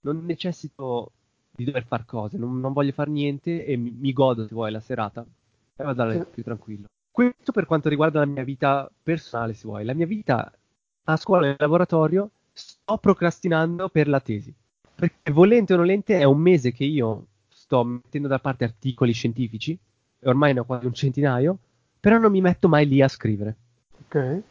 non 0.03 0.25
necessito 0.25 1.11
di 1.51 1.64
dover 1.64 1.85
fare 1.85 2.05
cose, 2.07 2.38
non, 2.38 2.61
non 2.61 2.72
voglio 2.72 2.92
fare 2.92 3.11
niente 3.11 3.64
e 3.66 3.77
mi, 3.77 3.90
mi, 3.90 4.12
godo, 4.12 4.46
se 4.46 4.55
vuoi, 4.55 4.70
la 4.70 4.79
serata 4.79 5.27
e 5.77 5.83
vado 5.83 6.03
a 6.03 6.07
letto 6.07 6.31
più 6.33 6.44
tranquillo. 6.44 6.87
Questo 7.11 7.51
per 7.51 7.66
quanto 7.66 7.88
riguarda 7.88 8.20
la 8.20 8.27
mia 8.27 8.44
vita 8.44 8.88
personale, 9.03 9.55
se 9.55 9.66
vuoi. 9.66 9.85
La 9.85 9.92
mia 9.92 10.07
vita 10.07 10.53
a 11.03 11.16
scuola 11.16 11.46
e 11.46 11.51
in 11.51 11.57
laboratorio 11.59 12.31
sto 12.53 12.96
procrastinando 12.96 13.88
per 13.88 14.07
la 14.07 14.20
tesi. 14.20 14.55
Perché 14.94 15.33
volente 15.33 15.75
o 15.75 15.77
nolente 15.77 16.16
è 16.16 16.25
un 16.25 16.38
mese 16.38 16.70
che 16.70 16.85
io 16.85 17.27
sto 17.48 17.83
mettendo 17.83 18.29
da 18.29 18.38
parte 18.38 18.62
articoli 18.62 19.12
scientifici, 19.12 19.77
e 20.20 20.29
ormai 20.29 20.55
ne 20.55 20.61
ho 20.61 20.64
quasi 20.64 20.87
un 20.87 20.94
centinaio, 20.94 21.59
però 21.98 22.18
non 22.18 22.31
mi 22.31 22.40
metto 22.40 22.68
mai 22.68 22.87
lì 22.87 23.03
a 23.03 23.09
scrivere. 23.09 23.57
Ok. 24.05 24.42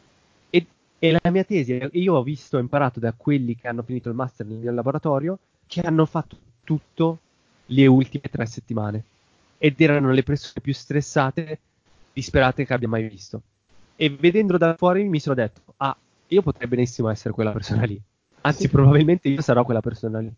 E, 1.02 1.08
e 1.08 1.18
la 1.20 1.30
mia 1.32 1.42
tesi, 1.42 1.88
io 1.90 2.14
ho 2.14 2.22
visto, 2.22 2.56
ho 2.56 2.60
imparato 2.60 3.00
da 3.00 3.12
quelli 3.12 3.56
che 3.56 3.66
hanno 3.66 3.82
finito 3.82 4.08
il 4.08 4.14
master 4.14 4.46
nel 4.46 4.72
laboratorio, 4.72 5.36
che 5.66 5.80
hanno 5.80 6.06
fatto 6.06 6.36
tutto 6.62 7.18
le 7.66 7.86
ultime 7.88 8.28
tre 8.30 8.46
settimane. 8.46 9.02
Ed 9.58 9.80
erano 9.80 10.12
le 10.12 10.22
persone 10.22 10.60
più 10.62 10.72
stressate, 10.72 11.58
disperate 12.12 12.64
che 12.64 12.72
abbia 12.72 12.86
mai 12.86 13.08
visto. 13.08 13.42
E 13.96 14.10
vedendolo 14.10 14.58
da 14.58 14.76
fuori 14.76 15.02
mi 15.08 15.18
sono 15.18 15.34
detto, 15.34 15.74
ah, 15.78 15.96
io 16.28 16.42
potrei 16.42 16.68
benissimo 16.68 17.08
essere 17.08 17.34
quella 17.34 17.50
persona 17.50 17.82
lì. 17.82 18.00
Anzi, 18.42 18.62
sì. 18.62 18.68
probabilmente 18.68 19.28
io 19.28 19.40
sarò 19.40 19.64
quella 19.64 19.80
persona 19.80 20.20
lì. 20.20 20.32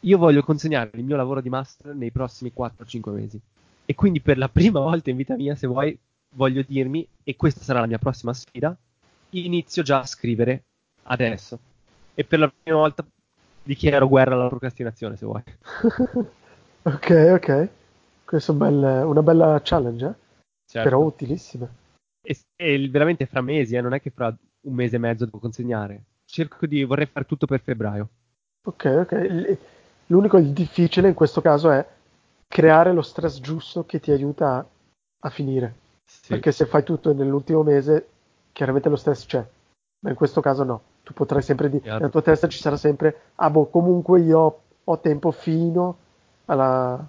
Io 0.00 0.18
voglio 0.18 0.42
consegnare 0.42 0.90
il 0.94 1.02
mio 1.02 1.16
lavoro 1.16 1.40
di 1.40 1.48
master 1.48 1.92
nei 1.92 2.12
prossimi 2.12 2.52
4-5 2.56 3.10
mesi. 3.10 3.40
E 3.84 3.94
quindi 3.96 4.20
per 4.20 4.38
la 4.38 4.48
prima 4.48 4.78
volta 4.80 5.10
in 5.10 5.16
vita 5.16 5.34
mia, 5.34 5.56
se 5.56 5.66
vuoi, 5.66 5.98
voglio 6.30 6.62
dirmi, 6.64 7.04
e 7.24 7.34
questa 7.34 7.62
sarà 7.62 7.80
la 7.80 7.86
mia 7.86 7.98
prossima 7.98 8.32
sfida, 8.32 8.76
inizio 9.34 9.82
già 9.82 10.00
a 10.00 10.06
scrivere 10.06 10.64
adesso. 11.04 11.58
E 12.14 12.24
per 12.24 12.38
la 12.38 12.52
prima 12.62 12.78
volta 12.78 13.04
dichiaro 13.62 14.08
guerra 14.08 14.34
alla 14.34 14.48
procrastinazione 14.48 15.16
se 15.16 15.26
vuoi. 15.26 15.42
ok, 16.82 17.30
ok. 17.32 17.68
Questa 18.24 18.52
è 18.52 19.02
una 19.04 19.22
bella 19.22 19.60
challenge, 19.62 20.06
eh? 20.06 20.14
certo. 20.66 20.88
però 20.88 21.02
utilissima. 21.02 21.68
E, 22.22 22.38
e, 22.56 22.88
veramente 22.88 23.26
fra 23.26 23.40
mesi, 23.40 23.76
eh? 23.76 23.80
non 23.80 23.94
è 23.94 24.00
che 24.00 24.10
fra 24.10 24.34
un 24.62 24.74
mese 24.74 24.96
e 24.96 24.98
mezzo 24.98 25.24
devo 25.24 25.38
consegnare. 25.38 26.02
Cerco 26.24 26.66
di, 26.66 26.84
vorrei 26.84 27.06
fare 27.06 27.26
tutto 27.26 27.46
per 27.46 27.60
febbraio. 27.60 28.08
Ok, 28.66 28.84
ok. 28.84 29.58
L'unico 30.06 30.38
difficile 30.40 31.08
in 31.08 31.14
questo 31.14 31.40
caso 31.40 31.70
è 31.70 31.86
creare 32.48 32.92
lo 32.92 33.02
stress 33.02 33.40
giusto 33.40 33.84
che 33.84 34.00
ti 34.00 34.10
aiuta 34.10 34.56
a, 34.56 34.66
a 35.20 35.30
finire. 35.30 35.82
Sì. 36.04 36.28
Perché 36.28 36.52
se 36.52 36.66
fai 36.66 36.82
tutto 36.82 37.12
nell'ultimo 37.12 37.62
mese, 37.62 38.08
chiaramente 38.54 38.88
lo 38.88 38.96
stress 38.96 39.26
c'è, 39.26 39.44
ma 40.00 40.10
in 40.10 40.16
questo 40.16 40.40
caso 40.40 40.62
no 40.62 40.82
tu 41.02 41.12
potrai 41.12 41.42
sempre 41.42 41.68
dire, 41.68 41.92
nella 41.92 42.08
tua 42.08 42.22
testa 42.22 42.48
ci 42.48 42.58
sarà 42.58 42.78
sempre, 42.78 43.32
ah 43.34 43.50
boh, 43.50 43.66
comunque 43.66 44.20
io 44.20 44.60
ho 44.82 44.98
tempo 45.00 45.30
fino 45.32 45.98
alla, 46.46 47.06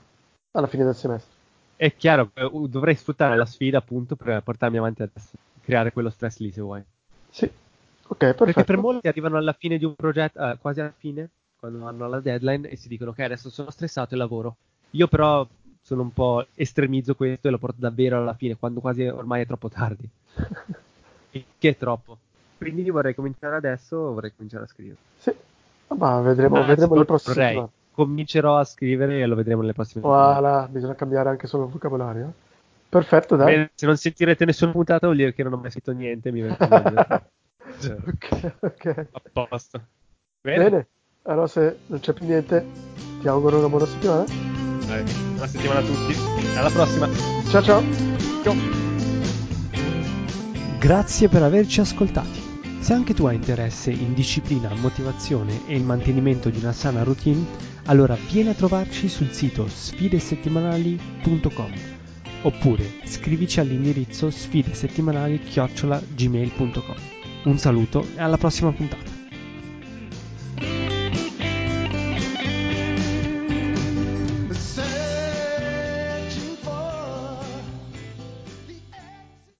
alla 0.52 0.68
fine 0.68 0.84
del 0.84 0.96
semestre. 0.96 1.34
È 1.78 1.96
chiaro, 1.96 2.32
eh, 2.34 2.50
dovrei 2.68 2.96
sfruttare 2.96 3.38
la 3.38 3.46
sfida 3.46 3.78
appunto 3.78 4.16
per 4.16 4.42
portarmi 4.44 4.78
avanti 4.78 5.04
adesso, 5.04 5.38
creare 5.62 5.94
quello 5.94 6.10
stress 6.10 6.40
lì 6.40 6.52
se 6.52 6.62
vuoi. 6.62 6.84
Sì, 7.30 7.46
ok, 7.46 8.18
perfetto. 8.18 8.46
Perché 8.46 8.64
per 8.64 8.78
molti 8.78 9.08
arrivano 9.08 9.38
alla 9.38 9.54
fine 9.54 9.78
di 9.78 9.86
un 9.86 9.96
progetto, 9.96 10.40
eh, 10.40 10.58
quasi 10.60 10.82
alla 10.82 10.94
fine, 10.98 11.30
quando 11.58 11.86
hanno 11.86 12.10
la 12.10 12.20
deadline 12.20 12.70
e 12.70 12.76
si 12.76 12.88
dicono 12.88 13.12
ok 13.12 13.20
adesso 13.20 13.50
sono 13.50 13.70
stressato 13.70 14.14
e 14.14 14.18
lavoro. 14.18 14.56
Io 14.92 15.08
però 15.08 15.48
sono 15.82 16.02
un 16.02 16.12
po' 16.12 16.48
estremizzo 16.56 17.16
questo 17.16 17.48
e 17.48 17.52
lo 17.52 17.60
porto 17.60 17.78
davvero 17.80 18.18
alla 18.18 18.34
fine, 18.34 18.58
quando 18.58 18.82
quasi 18.82 19.06
ormai 19.06 19.44
è 19.44 19.46
troppo 19.46 19.70
tardi. 19.70 20.10
che 21.58 21.69
è 21.69 21.78
troppo. 21.78 22.17
Quindi 22.58 22.89
vorrei 22.89 23.13
cominciare 23.13 23.56
adesso, 23.56 24.13
vorrei 24.13 24.34
cominciare 24.36 24.63
a 24.63 24.67
scrivere. 24.67 24.98
Sì, 25.17 25.34
ma 25.98 26.21
vedremo, 26.21 26.58
ah, 26.58 26.63
vedremo 26.63 26.95
le 26.95 27.06
prossime 27.06 27.34
vorrei. 27.34 27.65
Comincerò 27.91 28.58
a 28.58 28.63
scrivere 28.63 29.21
e 29.21 29.26
lo 29.26 29.36
vedremo 29.36 29.62
nelle 29.62 29.74
prossime 29.74 30.04
voilà, 30.04 30.34
settimane. 30.34 30.67
bisogna 30.69 30.95
cambiare 30.95 31.30
anche 31.30 31.48
solo 31.48 31.65
il 31.65 31.71
vocabolario. 31.71 32.34
Perfetto, 32.89 33.36
dai. 33.36 33.54
Bene, 33.54 33.71
se 33.74 33.86
non 33.86 33.98
sentirete 33.98 34.45
nessuna 34.45 34.71
puntata 34.71 35.06
vuol 35.06 35.17
dire 35.17 35.34
che 35.34 35.43
non 35.43 35.54
ho 35.54 35.58
mai 35.58 35.71
scritto 35.71 35.91
niente, 35.91 36.32
mi 36.32 36.43
ok, 36.48 37.21
ok. 38.60 39.08
A 39.12 39.48
posto. 39.48 39.82
Bene. 40.41 40.63
Bene. 40.63 40.88
Allora 41.24 41.48
se 41.48 41.80
non 41.88 42.00
c'è 42.00 42.13
più 42.13 42.26
niente, 42.26 42.65
ti 43.19 43.28
auguro 43.28 43.58
una 43.58 43.69
buona 43.69 43.86
settimana. 43.86 44.24
Eh, 44.24 45.04
buona 45.32 45.48
settimana 45.48 45.80
a 45.80 45.84
tutti. 45.84 46.58
Alla 46.58 46.69
prossima. 46.69 47.08
Ciao 47.50 47.62
ciao. 47.62 47.82
Ciao. 48.43 48.85
Grazie 50.86 51.28
per 51.30 51.41
averci 51.41 51.80
ascoltati. 51.80 52.39
Se 52.80 52.93
anche 52.93 53.15
tu 53.15 53.26
hai 53.26 53.34
interesse 53.34 53.89
in 53.89 54.13
disciplina, 54.13 54.71
motivazione 54.76 55.62
e 55.65 55.76
il 55.76 55.82
mantenimento 55.82 56.52
di 56.52 56.60
una 56.60 56.74
sana 56.74 57.02
routine, 57.02 57.43
allora 57.86 58.15
vieni 58.30 58.50
a 58.50 58.54
trovarci 58.54 59.10
sul 59.10 59.32
sito 59.32 59.67
sfidesettimanali.com 59.67 61.74
oppure 62.43 62.88
scrivici 63.06 63.60
all'indirizzo 63.60 64.30
sfidesettimanali-gmail.com. 64.30 66.95
Un 67.45 67.58
saluto 67.58 68.06
e 68.15 68.21
alla 68.21 68.38
prossima 68.38 68.71
puntata. 68.71 69.14